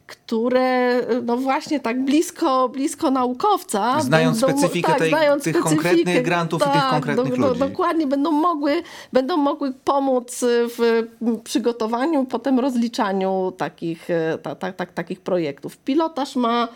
które 0.06 1.00
no 1.22 1.36
właśnie 1.36 1.80
tak 1.80 2.04
blisko, 2.04 2.68
blisko 2.68 3.10
naukowca. 3.10 4.00
Znając 4.00 4.40
będą, 4.40 4.58
specyfikę 4.58 4.88
tak, 4.88 4.98
tej, 4.98 5.08
znając 5.10 5.44
tych 5.44 5.56
specyfikę, 5.56 5.82
konkretnych 5.82 6.22
grantów 6.22 6.60
tak, 6.60 6.68
i 6.68 6.72
tych 6.72 6.82
tak, 6.82 6.90
konkretnych 6.90 7.40
do, 7.40 7.48
ludzi. 7.48 7.60
dokładnie, 7.60 8.06
będą 8.06 8.30
mogły, 8.30 8.82
będą 9.12 9.36
mogły 9.36 9.72
pomóc 9.84 10.44
w 10.78 11.06
przygotowaniu, 11.44 12.24
potem 12.24 12.60
rozliczaniu 12.60 13.52
takich, 13.58 14.08
ta, 14.42 14.54
ta, 14.54 14.72
ta, 14.72 14.86
takich 14.86 15.20
projektów. 15.20 15.76
Pilotaż 15.76 16.36
ma 16.36 16.64
e, 16.64 16.68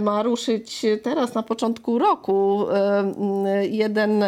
ma 0.00 0.22
ruszyć 0.22 0.86
teraz 1.02 1.34
na 1.34 1.42
początku 1.42 1.98
roku. 1.98 2.66
E, 2.70 3.66
jeden, 3.66 4.24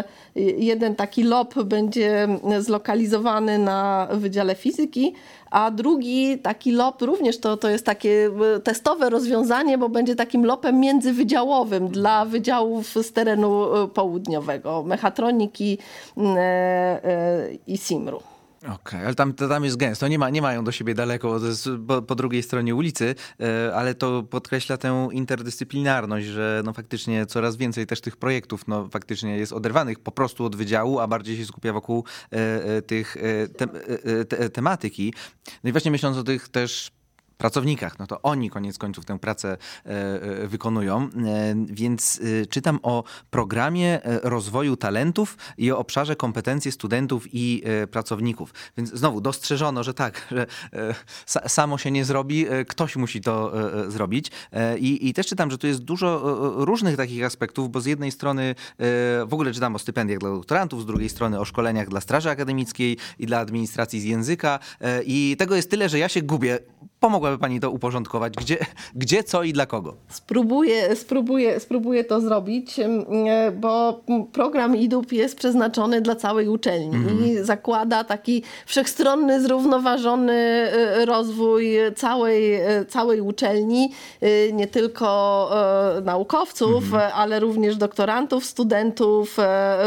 jeden 0.57 0.95
taki 0.95 1.23
LOP 1.23 1.63
będzie 1.63 2.29
zlokalizowany 2.61 3.59
na 3.59 4.09
Wydziale 4.13 4.55
Fizyki, 4.55 5.15
a 5.53 5.71
drugi 5.71 6.39
taki 6.39 6.73
LOP 6.73 7.03
również 7.03 7.39
to, 7.39 7.57
to 7.57 7.69
jest 7.69 7.87
takie 7.87 8.31
e, 8.57 8.61
testowe 8.61 9.11
rozwiązanie, 9.11 9.79
bo 9.79 9.89
będzie 9.89 10.17
takim 10.17 10.47
LOPem 10.47 10.81
międzywydziałowym 10.81 11.89
dla 11.89 12.25
wydziałów 12.25 12.89
z 12.89 13.13
terenu 13.13 13.75
e, 13.75 13.89
południowego, 13.89 14.83
mechatroniki 14.83 15.79
e, 16.17 17.49
i 17.67 17.79
SIMRU. 17.79 18.32
Okej, 18.63 18.75
okay, 18.75 19.07
ale 19.07 19.15
tam, 19.15 19.33
tam 19.35 19.65
jest 19.65 19.77
gęsto, 19.77 20.09
nie, 20.09 20.19
ma, 20.19 20.31
nie 20.31 20.43
mają 20.43 20.65
do 20.65 20.73
siebie 20.73 20.95
daleko, 20.95 21.41
po, 21.87 22.03
po, 22.03 22.15
drugiej 22.15 22.43
stronie 22.43 22.75
ulicy, 22.75 23.15
ale 23.75 23.95
to 23.95 24.23
podkreśla 24.23 24.77
tę 24.77 25.09
interdyscyplinarność, 25.13 26.27
że 26.27 26.63
no 26.65 26.73
faktycznie 26.73 27.27
coraz 27.27 27.57
więcej 27.57 27.87
też 27.87 28.01
tych 28.01 28.17
projektów 28.17 28.69
no 28.69 28.89
faktycznie 28.89 29.37
jest 29.37 29.53
oderwanych 29.53 29.99
po 29.99 30.13
prostu 30.13 30.45
od 30.45 30.57
wydziału, 30.57 31.01
a 31.01 31.07
bardziej 31.07 31.37
się 31.37 31.45
skupia 31.45 31.73
wokół 31.73 32.05
tych 32.87 33.17
te, 33.57 33.67
te, 34.25 34.51
tematyki. 34.51 35.15
No 35.65 35.69
i 35.69 35.73
właśnie 35.73 35.91
myśląc 35.91 36.17
o 36.17 36.23
tych 36.23 36.49
też 36.49 36.93
pracownikach, 37.43 37.99
no 37.99 38.07
to 38.07 38.23
oni 38.23 38.51
koniec 38.51 38.79
końców 38.79 39.05
tę 39.05 39.19
pracę 39.19 39.49
e, 39.53 39.89
e, 40.43 40.49
wykonują. 40.49 41.03
E, 41.03 41.09
więc 41.67 42.21
czytam 42.51 42.79
o 42.83 43.05
programie 43.31 44.01
rozwoju 44.05 44.77
talentów 44.77 45.37
i 45.59 45.73
o 45.73 45.79
obszarze 45.79 46.17
kompetencji 46.17 46.73
studentów 46.73 47.27
i 47.33 47.63
pracowników. 47.91 48.55
Więc 48.77 48.95
znowu 48.95 49.21
dostrzeżono, 49.21 49.83
że 49.83 49.95
tak, 49.95 50.29
że 50.29 50.47
samo 51.47 51.79
się 51.79 51.91
nie 51.91 52.05
zrobi, 52.05 52.47
ktoś 52.69 52.97
musi 52.97 53.21
to 53.21 53.53
zrobić. 53.89 54.31
I, 54.79 55.09
i 55.09 55.15
też 55.15 55.27
czytam, 55.27 55.51
że 55.51 55.59
tu 55.59 55.67
jest 55.67 55.81
dużo 55.81 56.21
różnych 56.65 56.97
takich 56.97 57.25
aspektów, 57.25 57.71
bo 57.71 57.81
z 57.81 57.87
jednej 57.87 58.13
strony 58.13 58.55
w 59.27 59.31
ogóle 59.31 59.53
czytam 59.53 59.75
o 59.75 59.79
stypendiach 59.79 60.19
dla 60.19 60.31
doktorantów, 60.31 60.83
z 60.83 60.87
drugiej 60.87 61.09
strony 61.09 61.41
o 61.41 61.45
szkoleniach 61.45 61.89
dla 61.89 62.01
straży 62.01 62.31
akademickiej 62.31 62.97
i 63.19 63.27
dla 63.27 63.39
administracji 63.39 64.01
z 64.01 64.05
języka. 64.05 64.59
I 65.05 65.37
tego 65.39 65.57
jest 65.57 65.71
tyle, 65.71 65.89
że 65.89 65.99
ja 65.99 66.09
się 66.09 66.23
gubię. 66.23 66.59
Pomogłaby 67.03 67.39
Pani 67.39 67.61
to 67.61 67.71
uporządkować? 67.71 68.33
Gdzie, 68.35 68.59
gdzie 68.95 69.25
co 69.25 69.43
i 69.43 69.53
dla 69.53 69.67
kogo? 69.67 69.95
Spróbuję, 70.09 70.97
spróbuję, 70.97 71.61
spróbuję 71.61 72.05
to 72.05 72.21
zrobić, 72.21 72.81
bo 73.61 74.01
program 74.33 74.77
IDUP 74.77 75.13
jest 75.13 75.37
przeznaczony 75.37 76.01
dla 76.01 76.17
całej 76.17 76.49
uczelni 76.49 76.97
mm. 76.97 77.27
i 77.27 77.37
zakłada 77.39 78.05
taki 78.05 78.43
wszechstronny, 78.67 79.43
zrównoważony 79.43 80.33
e, 80.33 81.05
rozwój 81.05 81.77
całej, 81.97 82.55
e, 82.55 82.85
całej 82.89 83.21
uczelni, 83.21 83.93
e, 84.21 84.53
nie 84.53 84.67
tylko 84.67 85.03
naukowców, 86.05 86.95
mm. 86.95 87.11
ale 87.15 87.41
również 87.41 87.77
doktorantów, 87.77 88.47
studentów, 88.47 89.37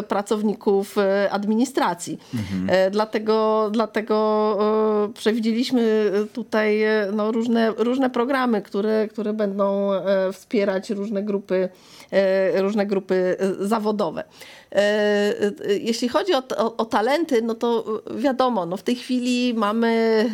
pracowników 0.08 0.96
administracji. 1.30 2.20
Mm. 2.34 2.92
Dlatego, 2.92 3.70
dlatego 3.72 4.16
przewidzieliśmy 5.14 6.12
tutaj 6.34 6.84
no, 7.14 7.32
różne, 7.32 7.72
różne 7.78 8.10
programy, 8.10 8.62
które, 8.62 9.08
które 9.08 9.34
będą 9.34 9.94
e, 9.94 10.32
wspierać 10.34 10.90
różne 10.90 11.24
grupy, 11.24 11.70
e, 12.12 12.62
różne 12.62 12.86
grupy 12.86 13.38
e, 13.40 13.68
zawodowe. 13.68 14.24
Jeśli 15.80 16.10
chodzi 16.10 16.34
o, 16.34 16.44
o, 16.58 16.78
o, 16.78 16.86
talenty, 16.86 17.42
no 17.42 17.56
to 17.56 18.02
wiadomo, 18.16 18.66
no 18.66 18.78
w 18.78 18.84
tej 18.84 18.96
chwili 18.96 19.54
mamy, 19.54 20.26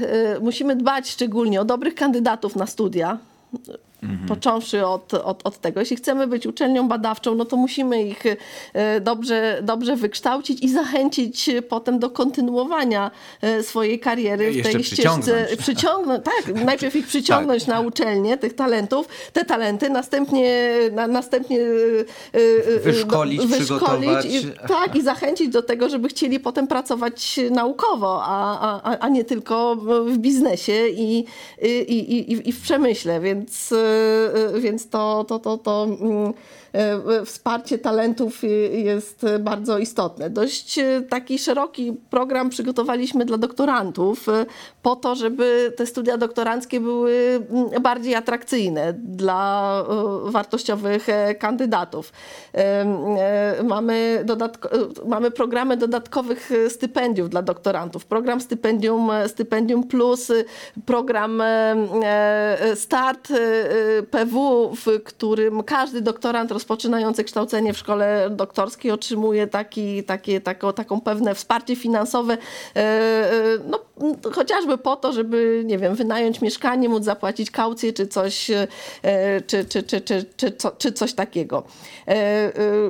musimy 0.42 0.76
dbać 0.76 1.10
szczególnie 1.10 1.62
o 1.62 1.66
dobrych 1.66 1.96
kandydatów 1.96 2.56
na 2.56 2.68
studia 2.68 3.18
Mhm. 4.04 4.28
Począwszy 4.28 4.86
od, 4.86 5.14
od, 5.14 5.42
od 5.44 5.58
tego, 5.58 5.80
jeśli 5.80 5.96
chcemy 5.96 6.28
być 6.28 6.48
uczelnią 6.48 6.88
badawczą, 6.88 7.36
no 7.36 7.46
to 7.46 7.58
musimy 7.58 8.04
ich 8.04 8.24
dobrze, 9.02 9.60
dobrze 9.64 9.96
wykształcić 9.96 10.64
i 10.64 10.70
zachęcić 10.70 11.50
potem 11.70 12.00
do 12.00 12.10
kontynuowania 12.10 13.12
swojej 13.62 14.00
kariery 14.00 14.52
w 14.52 14.64
tej 14.64 14.84
ścieżce. 14.84 15.48
Przyciągnąć, 15.58 16.26
tak, 16.26 16.56
najpierw 16.66 16.96
ich 16.96 17.08
przyciągnąć 17.08 17.66
tak. 17.66 17.76
na 17.76 17.82
uczelnię, 17.82 18.38
tych 18.38 18.56
talentów, 18.56 19.08
te 19.34 19.46
talenty, 19.46 19.90
następnie, 19.90 20.72
na, 20.92 21.08
następnie 21.08 21.60
wyszkolić, 22.84 23.42
wyszkolić 23.42 23.42
przygotować. 23.52 24.26
I, 24.26 24.68
tak, 24.68 24.96
i 24.96 25.02
zachęcić 25.02 25.50
do 25.50 25.62
tego, 25.62 25.90
żeby 25.90 26.08
chcieli 26.08 26.40
potem 26.40 26.68
pracować 26.68 27.40
naukowo, 27.52 28.22
a, 28.24 28.82
a, 28.84 28.98
a 29.00 29.10
nie 29.10 29.24
tylko 29.24 29.76
w 30.06 30.18
biznesie 30.18 30.88
i, 30.88 31.26
i, 31.62 32.00
i, 32.00 32.50
i 32.50 32.52
w 32.52 32.62
przemyśle, 32.62 33.20
więc, 33.20 33.74
więc 34.60 34.90
to, 34.90 35.26
to, 35.28 35.40
to, 35.40 35.58
to 35.58 35.88
mm, 36.02 36.34
E, 36.74 37.26
wsparcie 37.26 37.78
talentów 37.78 38.42
jest 38.72 39.26
bardzo 39.40 39.78
istotne. 39.78 40.30
Dość 40.30 40.80
e, 40.80 41.02
taki 41.10 41.40
szeroki 41.40 41.94
program 42.10 42.50
przygotowaliśmy 42.50 43.26
dla 43.26 43.38
doktorantów 43.38 44.30
e, 44.30 44.46
po 44.82 44.96
to, 44.96 45.16
żeby 45.16 45.74
te 45.78 45.86
studia 45.86 46.18
doktoranckie 46.18 46.80
były 46.80 47.44
mm, 47.52 47.82
bardziej 47.82 48.16
atrakcyjne 48.16 48.94
dla 48.94 49.52
wartościowych 50.24 51.08
kandydatów. 51.40 52.14
Mamy, 53.64 54.26
mamy 55.06 55.32
programy 55.32 55.78
dodatkowych 55.78 56.52
stypendiów 56.70 57.30
dla 57.30 57.42
doktorantów. 57.42 58.06
Program 58.06 58.42
stypendium, 58.42 59.12
stypendium 59.28 59.84
plus, 59.84 60.32
program 60.86 61.44
Start 62.76 63.34
PW, 64.12 64.70
w 64.76 65.04
którym 65.04 65.63
każdy 65.63 66.02
doktorant 66.02 66.52
rozpoczynający 66.52 67.24
kształcenie 67.24 67.74
w 67.74 67.78
szkole 67.78 68.30
doktorskiej 68.32 68.91
otrzymuje 68.91 69.48
taki, 69.48 70.04
takie, 70.04 70.41
tako, 70.41 70.74
taką 70.74 71.02
pewne 71.02 71.36
wsparcie 71.36 71.76
finansowe, 71.76 72.38
e, 72.76 72.80
e, 72.80 73.32
no, 73.70 73.80
chociażby 74.34 74.78
po 74.78 74.96
to, 74.96 75.14
żeby, 75.14 75.64
nie 75.66 75.78
wiem, 75.78 75.96
wynająć 75.96 76.42
mieszkanie, 76.42 76.90
móc 76.90 77.04
zapłacić 77.04 77.52
kaucję 77.52 77.94
czy 77.94 78.08
coś, 78.08 78.52
e, 78.52 78.68
czy, 79.48 79.66
czy, 79.66 79.84
czy, 79.84 80.02
czy, 80.02 80.26
czy, 80.38 80.52
czy 80.78 80.92
coś 80.92 81.14
takiego. 81.14 81.64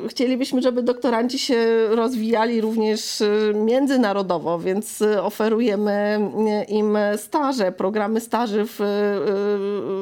Chcielibyśmy, 0.08 0.62
żeby 0.62 0.84
doktoranci 0.84 1.40
się 1.40 1.88
rozwijali 1.90 2.62
również 2.62 3.24
międzynarodowo, 3.54 4.60
więc 4.60 5.04
oferujemy 5.22 6.20
im 6.68 6.98
staże, 7.18 7.72
programy 7.72 8.22
staży 8.22 8.66
w 8.66 8.80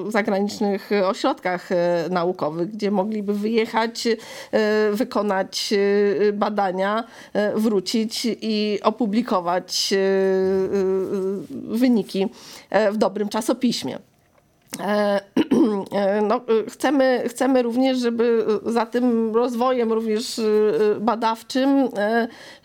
zagranicznych 0.10 0.90
ośrodkach 1.06 1.70
naukowych, 2.10 2.72
gdzie 2.72 2.92
mogliby 2.92 3.34
wyjechać 3.34 4.08
e, 4.08 4.92
wykonać 4.92 5.74
e, 5.74 6.34
badania, 6.34 7.04
e, 7.34 7.56
wrócić 7.56 8.28
i 8.42 8.80
opublikować 8.84 9.94
wyniki 11.52 12.28
w 12.92 12.98
dobrym 12.98 13.30
czasopiśmie. 13.30 14.00
No, 16.28 16.42
chcemy, 16.70 17.24
chcemy 17.28 17.62
również, 17.62 17.98
żeby 17.98 18.46
za 18.66 18.86
tym 18.86 19.36
rozwojem 19.36 19.94
również 19.94 20.42
badawczym 21.00 21.90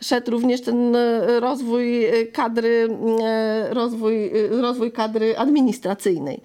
szedł 0.00 0.30
również 0.30 0.60
ten 0.60 0.96
rozwój 1.40 2.06
kadry, 2.32 2.88
rozwój, 3.70 4.30
rozwój 4.50 4.92
kadry 4.92 5.38
administracyjnej. 5.38 6.40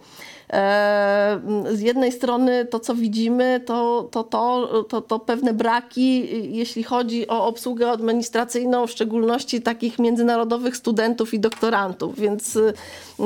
E, 0.54 1.40
z 1.72 1.82
jednej 1.82 2.12
strony 2.12 2.66
to, 2.66 2.80
co 2.80 2.96
widzimy, 2.96 3.62
to, 3.66 4.08
to, 4.12 4.24
to, 4.24 4.84
to, 4.90 5.02
to 5.02 5.20
pewne 5.20 5.54
braki, 5.54 6.30
jeśli 6.58 6.84
chodzi 6.84 7.28
o 7.28 7.46
obsługę 7.46 7.92
administracyjną, 7.92 8.88
w 8.88 8.92
szczególności 8.92 9.62
takich 9.62 10.00
międzynarodowych 10.00 10.78
studentów 10.78 11.34
i 11.34 11.40
doktorantów, 11.40 12.20
więc 12.20 12.60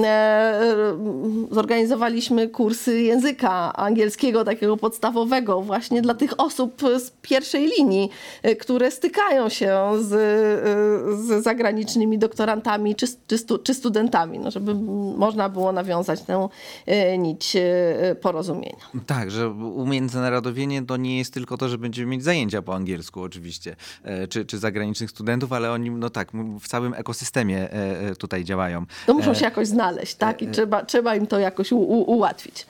e, 0.04 0.60
zorganizowaliśmy 1.52 2.48
kursy 2.48 3.02
języka 3.02 3.74
angielskiego, 3.74 4.44
takiego 4.44 4.78
podstawowego, 4.78 5.62
właśnie 5.62 6.02
dla 6.02 6.14
tych 6.14 6.40
osób 6.40 6.82
z 6.98 7.12
pierwszej 7.22 7.72
linii, 7.78 8.10
e, 8.44 8.56
które 8.56 8.92
stykają 8.92 9.50
się 9.50 9.80
z, 10.00 10.10
z 11.20 11.44
zagranicznymi 11.44 12.18
doktorantami 12.18 12.96
czy, 12.96 13.08
czy, 13.28 13.38
stu, 13.38 13.58
czy 13.58 13.74
studentami, 13.74 14.40
no, 14.40 14.52
żeby 14.52 14.74
można 15.18 15.50
było 15.50 15.72
nawiązać 15.72 16.22
tę 16.22 16.48
nić 17.18 17.56
e, 17.56 18.16
porozumienia. 18.22 18.86
Tak, 19.06 19.32
że 19.32 19.50
umiędzynarodowienie 19.50 20.86
to 20.86 20.98
nie 20.98 21.18
jest 21.18 21.34
tylko 21.34 21.58
to, 21.58 21.70
że 21.70 21.78
będziemy 21.78 22.12
mieć 22.12 22.24
zajęcia 22.24 22.62
po 22.62 22.76
angielsku 22.76 23.22
oczywiście, 23.22 23.76
e, 24.04 24.28
czy, 24.28 24.46
czy 24.46 24.58
zagranicznych 24.58 25.10
studentów, 25.10 25.54
ale 25.54 25.72
oni, 25.72 25.92
no 25.92 26.10
tak, 26.10 26.32
w 26.60 26.68
całym 26.68 26.94
ekosystemie 26.94 27.70
e, 27.72 28.16
tutaj 28.16 28.44
działają. 28.44 28.86
No 29.08 29.14
muszą 29.14 29.34
się 29.34 29.46
jakoś 29.46 29.68
znaleźć, 29.68 30.16
tak? 30.16 30.42
I 30.42 30.48
trzeba, 30.48 30.86
trzeba 30.86 31.16
im 31.16 31.28
to 31.28 31.40
jakoś 31.40 31.72
u, 31.72 31.78
u, 31.78 32.12
ułatwić. 32.12 32.66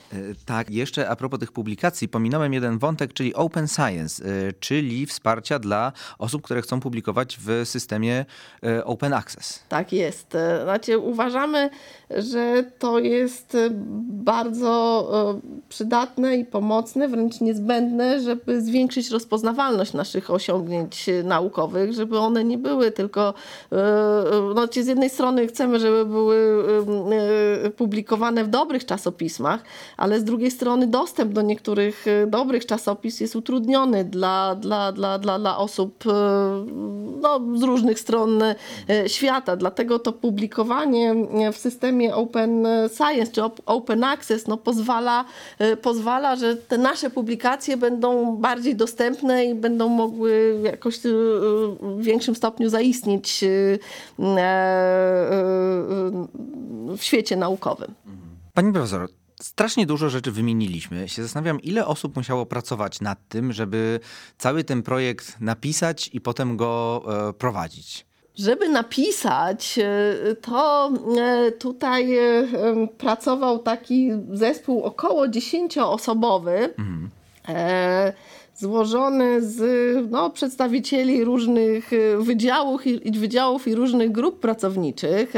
Tak, 0.46 0.70
jeszcze 0.70 1.10
a 1.10 1.16
propos 1.16 1.40
tych 1.40 1.52
publikacji, 1.52 2.08
pominąłem 2.10 2.54
jeden 2.54 2.78
wątek, 2.78 3.14
czyli 3.14 3.34
Open 3.34 3.68
Science, 3.68 4.24
czyli 4.60 5.06
wsparcia 5.06 5.60
dla 5.60 5.92
osób, 6.20 6.42
które 6.42 6.62
chcą 6.62 6.80
publikować 6.80 7.38
w 7.42 7.62
systemie 7.66 8.26
Open 8.84 9.14
Access. 9.14 9.64
Tak 9.70 9.94
jest. 9.94 10.38
Znaczy 10.64 10.98
uważamy, 10.98 11.70
że 12.10 12.64
to 12.80 13.00
jest 13.00 13.58
bardzo 14.08 14.33
e, 14.42 15.40
przydatne 15.70 16.38
i 16.38 16.46
pomocne, 16.46 17.08
wręcz 17.08 17.42
niezbędne, 17.42 18.20
żeby 18.20 18.62
zwiększyć 18.62 19.10
rozpoznawalność 19.10 19.94
naszych 19.94 20.32
osiągnięć 20.32 21.10
naukowych, 21.24 21.94
żeby 21.94 22.20
one 22.20 22.44
nie 22.44 22.58
były 22.58 22.92
tylko, 22.92 23.34
e, 23.72 23.76
e, 23.76 24.54
no, 24.56 24.68
z 24.72 24.88
jednej 24.88 25.10
strony 25.10 25.48
chcemy, 25.48 25.80
żeby 25.80 26.06
były 26.06 26.64
publikowane 27.78 28.44
w 28.44 28.48
dobrych 28.48 28.86
czasopismach, 28.86 29.64
ale 29.98 30.20
z 30.20 30.24
drugiej 30.24 30.52
strony 30.52 30.88
dostęp 30.88 31.34
do 31.34 31.42
niektórych 31.42 32.06
dobrych 32.28 32.66
czasopis 32.66 33.20
jest 33.20 33.36
utrudniony 33.36 34.04
dla, 34.04 34.56
dla, 34.56 34.92
dla, 34.92 35.20
dla, 35.20 35.40
dla 35.40 35.58
osób 35.58 36.04
no, 37.22 37.40
z 37.56 37.64
różnych 37.64 38.00
stron 38.00 38.44
świata. 39.08 39.56
Dlatego 39.56 40.00
to 40.00 40.14
publikowanie 40.14 41.16
w 41.54 41.58
systemie 41.58 42.16
Open 42.16 42.68
Science 42.98 43.32
czy 43.32 43.42
Open 43.66 44.04
Access 44.04 44.23
no, 44.48 44.58
pozwala, 44.58 45.26
y, 45.62 45.78
pozwala, 45.78 46.36
że 46.36 46.56
te 46.56 46.78
nasze 46.78 47.10
publikacje 47.10 47.78
będą 47.78 48.36
bardziej 48.38 48.76
dostępne 48.76 49.46
i 49.46 49.56
będą 49.56 49.90
mogły 49.90 50.60
jakoś 50.64 51.06
y, 51.06 51.10
w 51.82 52.02
większym 52.02 52.36
stopniu 52.36 52.70
zaistnieć 52.70 53.44
y, 53.44 53.80
w 56.98 57.04
świecie 57.04 57.36
naukowym. 57.36 57.94
Pani 58.54 58.74
profesor, 58.74 59.10
strasznie 59.42 59.86
dużo 59.86 60.10
rzeczy 60.10 60.32
wymieniliśmy. 60.32 61.10
Się 61.10 61.24
zastanawiam, 61.24 61.62
ile 61.62 61.86
osób 61.86 62.16
musiało 62.16 62.46
pracować 62.46 63.02
nad 63.02 63.28
tym, 63.28 63.54
żeby 63.54 64.00
cały 64.38 64.64
ten 64.64 64.84
projekt 64.84 65.38
napisać 65.40 66.10
i 66.14 66.22
potem 66.22 66.58
go 66.58 67.04
e, 67.30 67.34
prowadzić. 67.34 68.06
Żeby 68.36 68.70
napisać, 68.70 69.80
e, 69.80 70.36
to 70.36 70.92
e, 71.18 71.52
tutaj 71.52 72.18
e, 72.18 72.48
pracował 72.98 73.60
taki 73.60 74.12
zespół 74.32 74.84
około 74.84 75.28
dziesięcioosobowy. 75.28 76.74
Mhm 76.78 77.10
złożony 78.56 79.42
z 79.42 79.62
no, 80.12 80.30
przedstawicieli 80.30 81.24
różnych 81.24 81.92
wydziałów 82.20 82.88
i, 82.88 83.20
wydziałów 83.20 83.68
i 83.68 83.76
różnych 83.76 84.12
grup 84.12 84.40
pracowniczych, 84.40 85.34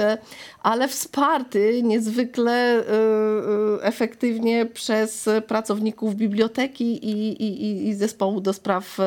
ale 0.66 0.88
wsparty 0.88 1.84
niezwykle 1.84 2.84
efektywnie 3.82 4.66
przez 4.66 5.30
pracowników 5.48 6.16
biblioteki 6.16 7.06
i, 7.06 7.44
i, 7.44 7.88
i 7.88 7.94
zespołu 7.94 8.42
do 8.42 8.54
spraw 8.54 8.98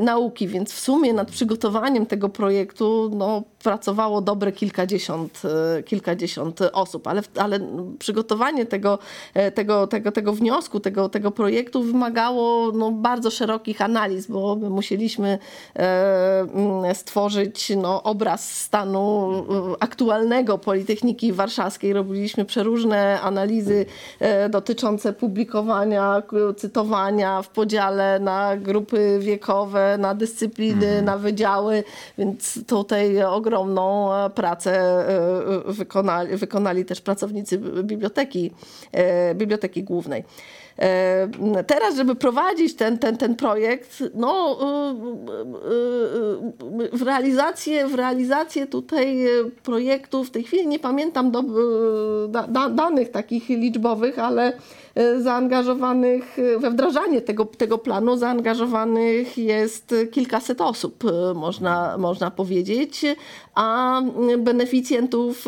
nauki. 0.00 0.48
Więc 0.48 0.72
w 0.72 0.80
sumie 0.80 1.12
nad 1.12 1.30
przygotowaniem 1.30 2.06
tego 2.06 2.28
projektu 2.28 3.10
no, 3.14 3.42
pracowało 3.62 4.20
dobre 4.20 4.52
kilkadziesiąt, 4.52 5.42
e, 5.78 5.82
kilkadziesiąt 5.82 6.60
osób, 6.72 7.06
ale, 7.06 7.22
ale 7.36 7.60
przygotowanie 7.98 8.66
tego, 8.66 8.98
e, 9.34 9.52
tego, 9.52 9.86
tego, 9.86 10.12
tego 10.12 10.32
wniosku, 10.32 10.80
tego, 10.80 11.08
tego 11.08 11.30
projektu 11.30 11.82
wymagało 11.82 12.72
no, 12.72 12.90
bardzo 12.90 13.30
szerokich 13.30 13.82
analiz, 13.82 14.26
bo 14.26 14.56
my 14.56 14.70
musieliśmy 14.70 15.38
e, 15.76 16.94
stworzyć 16.94 17.72
no, 17.76 18.02
obraz 18.02 18.58
stanu 18.58 19.32
aktualnego 19.80 20.58
Politechniki 20.72 21.32
Warszawskiej. 21.32 21.92
Robiliśmy 21.92 22.44
przeróżne 22.44 23.20
analizy 23.20 23.86
dotyczące 24.50 25.12
publikowania, 25.12 26.22
cytowania 26.56 27.42
w 27.42 27.48
podziale 27.48 28.20
na 28.20 28.56
grupy 28.56 29.18
wiekowe, 29.20 29.98
na 29.98 30.14
dyscypliny, 30.14 30.86
mhm. 30.86 31.04
na 31.04 31.18
wydziały, 31.18 31.84
więc 32.18 32.66
tutaj 32.66 33.22
ogromną 33.24 34.14
e, 34.14 34.30
pracę 34.30 34.72
e, 35.68 35.72
wykonali, 35.72 36.36
wykonali 36.36 36.84
też 36.84 37.00
pracownicy 37.00 37.58
biblioteki, 37.58 38.50
e, 38.92 39.34
biblioteki 39.34 39.82
głównej. 39.82 40.24
Teraz, 41.66 41.96
żeby 41.96 42.14
prowadzić 42.14 42.74
ten, 42.74 42.98
ten, 42.98 43.16
ten 43.16 43.36
projekt, 43.36 44.02
no 44.14 44.58
w 46.92 47.02
realizację, 47.02 47.88
w 47.88 47.94
realizację 47.94 48.66
tutaj 48.66 49.24
projektu 49.62 50.24
w 50.24 50.30
tej 50.30 50.44
chwili 50.44 50.66
nie 50.66 50.78
pamiętam 50.78 51.30
do, 51.30 51.42
da, 52.28 52.68
danych 52.68 53.10
takich 53.10 53.48
liczbowych, 53.48 54.18
ale 54.18 54.52
zaangażowanych 55.20 56.36
we 56.58 56.70
wdrażanie 56.70 57.20
tego, 57.20 57.44
tego 57.44 57.78
planu, 57.78 58.16
zaangażowanych 58.16 59.38
jest 59.38 59.94
kilkaset 60.10 60.60
osób, 60.60 61.04
można, 61.34 61.98
można 61.98 62.30
powiedzieć, 62.30 63.04
a 63.54 64.00
beneficjentów 64.38 65.44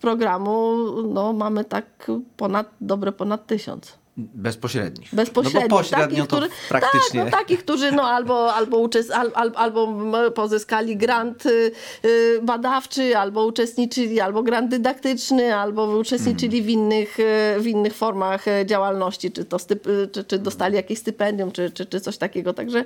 programu 0.00 0.76
no, 1.02 1.32
mamy 1.32 1.64
tak 1.64 2.10
ponad, 2.36 2.66
dobre 2.80 3.12
ponad 3.12 3.46
tysiąc. 3.46 3.97
Bezpośrednich. 4.18 5.14
Bezpośrednio. 5.14 5.60
No 5.60 5.76
pośrednio 5.76 6.06
takich, 6.06 6.26
to 6.26 6.36
którzy, 6.36 6.48
praktycznie. 6.68 7.20
Tak, 7.20 7.32
no, 7.32 7.38
takich, 7.38 7.58
którzy 7.58 7.92
no, 7.92 8.02
albo, 8.02 8.54
albo, 8.54 8.78
uczest, 8.78 9.10
al, 9.10 9.30
al, 9.34 9.52
albo 9.54 9.94
pozyskali 10.30 10.96
grant 10.96 11.46
y, 11.46 11.72
y, 12.04 12.40
badawczy, 12.42 13.16
albo 13.16 13.46
uczestniczyli, 13.46 14.20
albo 14.20 14.42
grant 14.42 14.70
dydaktyczny, 14.70 15.54
albo 15.56 15.96
uczestniczyli 15.98 16.62
w, 16.62 16.68
innych, 16.68 17.20
y, 17.20 17.60
w 17.60 17.66
innych 17.66 17.94
formach 17.94 18.44
działalności, 18.64 19.32
czy, 19.32 19.44
to 19.44 19.58
styp, 19.58 19.88
czy, 20.12 20.24
czy 20.24 20.38
dostali 20.38 20.76
jakieś 20.76 20.98
stypendium, 20.98 21.52
czy, 21.52 21.70
czy, 21.70 21.86
czy 21.86 22.00
coś 22.00 22.16
takiego. 22.16 22.54
Także 22.54 22.84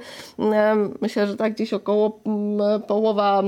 myślę, 1.01 1.27
że 1.27 1.37
tak 1.37 1.55
gdzieś 1.55 1.73
około 1.73 2.21
połowa 2.87 3.42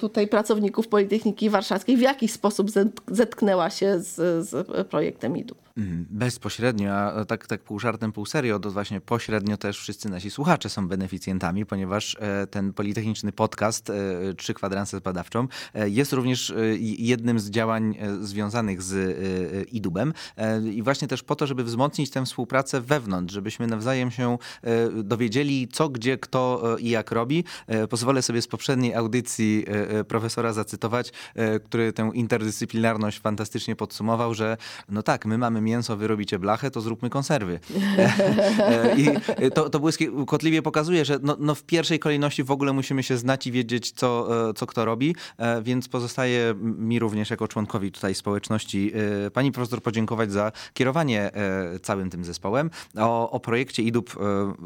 tutaj 0.00 0.26
pracowników 0.26 0.88
Politechniki 0.88 1.50
Warszawskiej 1.50 1.96
w 1.96 2.00
jakiś 2.00 2.32
sposób 2.32 2.68
zetknęła 3.08 3.70
się 3.70 4.00
z, 4.00 4.48
z 4.48 4.88
projektem 4.88 5.36
IDU. 5.36 5.54
Mhm. 5.76 6.06
Bezpośrednio, 6.10 6.94
a 6.94 7.24
tak, 7.24 7.46
tak 7.46 7.62
pół 7.62 7.78
żartem, 7.78 8.12
pół 8.12 8.26
serio, 8.26 8.58
to 8.58 8.70
właśnie 8.70 9.00
pośrednio 9.00 9.56
też 9.56 9.78
wszyscy 9.78 10.08
nasi 10.08 10.30
słuchacze 10.30 10.68
są 10.68 10.88
beneficjentami, 10.88 11.66
ponieważ 11.66 12.16
e, 12.20 12.46
ten 12.46 12.72
politechniczny 12.72 13.32
podcast 13.32 13.90
e, 13.90 13.94
Trzy 14.36 14.54
kwadranse 14.54 14.98
z 14.98 15.00
badawczą 15.00 15.48
e, 15.74 15.88
jest 15.88 16.12
również 16.12 16.54
jednym 16.80 17.40
z 17.40 17.50
działań 17.50 17.96
związanych 18.20 18.82
z 18.82 19.18
IDUBem 19.72 20.12
i 20.72 20.82
właśnie 20.82 21.08
też 21.08 21.22
po 21.22 21.36
to, 21.36 21.46
żeby 21.46 21.64
wzmocnić 21.64 22.10
tę 22.10 22.24
współpracę 22.24 22.80
wewnątrz, 22.80 23.34
żebyśmy 23.34 23.66
nawzajem 23.66 24.10
się 24.10 24.38
dowiedzieli, 24.94 25.68
co, 25.68 25.88
gdzie, 25.88 26.18
kto 26.18 26.76
i 26.78 26.90
jak 26.90 27.10
robi. 27.10 27.44
Pozwolę 27.90 28.22
sobie 28.22 28.42
z 28.42 28.48
poprzedniej 28.48 28.94
audycji 28.94 29.64
profesora 30.08 30.52
zacytować, 30.52 31.12
który 31.64 31.92
tę 31.92 32.10
interdyscyplinarność 32.14 33.20
fantastycznie 33.20 33.76
podsumował, 33.76 34.34
że 34.34 34.56
no 34.88 35.02
tak, 35.02 35.26
my 35.26 35.38
mamy 35.38 35.61
mięso, 35.62 35.96
wy 35.96 36.06
robicie 36.06 36.38
blachę, 36.38 36.70
to 36.70 36.80
zróbmy 36.80 37.10
konserwy. 37.10 37.60
E, 38.58 38.96
I 38.96 39.08
to, 39.54 39.70
to 39.70 39.80
błyskotliwie 39.80 40.62
pokazuje, 40.62 41.04
że 41.04 41.18
no, 41.22 41.36
no, 41.40 41.54
w 41.54 41.62
pierwszej 41.62 41.98
kolejności 41.98 42.44
w 42.44 42.50
ogóle 42.50 42.72
musimy 42.72 43.02
się 43.02 43.16
znać 43.16 43.46
i 43.46 43.52
wiedzieć, 43.52 43.92
co, 43.92 44.28
e, 44.48 44.54
co 44.54 44.66
kto 44.66 44.84
robi, 44.84 45.16
e, 45.38 45.62
więc 45.62 45.88
pozostaje 45.88 46.54
mi 46.60 46.98
również 46.98 47.30
jako 47.30 47.48
członkowi 47.48 47.92
tutaj 47.92 48.14
społeczności 48.14 48.92
pani 49.32 49.52
profesor 49.52 49.82
podziękować 49.82 50.32
za 50.32 50.52
kierowanie 50.74 51.30
całym 51.82 52.10
tym 52.10 52.24
zespołem. 52.24 52.70
O, 52.98 53.30
o 53.30 53.40
projekcie 53.40 53.82
IDUB 53.82 54.16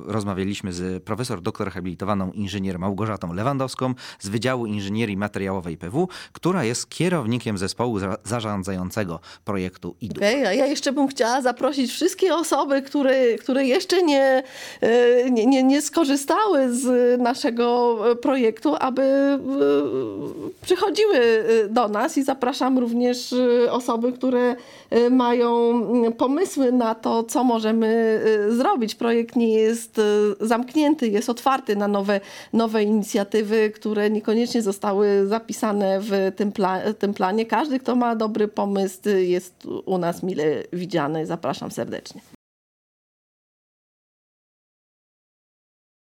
rozmawialiśmy 0.06 0.72
z 0.72 1.04
profesor 1.04 1.42
doktor 1.42 1.70
habilitowaną 1.70 2.32
inżynier 2.32 2.78
Małgorzatą 2.78 3.32
Lewandowską 3.32 3.94
z 4.18 4.28
Wydziału 4.28 4.66
Inżynierii 4.66 5.16
Materiałowej 5.16 5.76
PW, 5.76 6.08
która 6.32 6.64
jest 6.64 6.88
kierownikiem 6.88 7.58
zespołu 7.58 7.98
zarządzającego 8.24 9.20
projektu 9.44 9.96
IDUB. 10.00 10.18
Okay, 10.18 10.48
a 10.48 10.52
ja 10.52 10.66
jeszcze 10.66 10.85
bym 10.92 11.08
chciała 11.08 11.40
zaprosić 11.40 11.92
wszystkie 11.92 12.34
osoby, 12.34 12.82
które, 12.82 13.34
które 13.34 13.64
jeszcze 13.64 14.02
nie, 14.02 14.42
e, 14.80 15.30
nie, 15.30 15.46
nie, 15.46 15.62
nie 15.62 15.82
skorzystały 15.82 16.74
z 16.74 17.20
naszego 17.20 17.98
projektu, 18.22 18.74
aby 18.80 19.02
e, 19.02 19.38
przychodziły 20.62 21.44
do 21.70 21.88
nas 21.88 22.18
i 22.18 22.22
zapraszam 22.22 22.78
również 22.78 23.34
osoby, 23.70 24.12
które 24.12 24.56
mają 25.10 25.82
pomysły 26.18 26.72
na 26.72 26.94
to, 26.94 27.24
co 27.24 27.44
możemy 27.44 28.20
zrobić. 28.50 28.94
Projekt 28.94 29.36
nie 29.36 29.54
jest 29.54 30.00
zamknięty, 30.40 31.08
jest 31.08 31.30
otwarty 31.30 31.76
na 31.76 31.88
nowe, 31.88 32.20
nowe 32.52 32.82
inicjatywy, 32.82 33.70
które 33.70 34.10
niekoniecznie 34.10 34.62
zostały 34.62 35.26
zapisane 35.26 36.00
w 36.00 36.32
tym, 36.36 36.52
pla 36.52 36.80
tym 36.98 37.14
planie. 37.14 37.46
Każdy, 37.46 37.78
kto 37.78 37.96
ma 37.96 38.16
dobry 38.16 38.48
pomysł, 38.48 39.00
jest 39.16 39.66
u 39.84 39.98
nas 39.98 40.22
mile 40.22 40.62
widziany. 40.76 41.26
Zapraszam 41.26 41.70
serdecznie. 41.70 42.35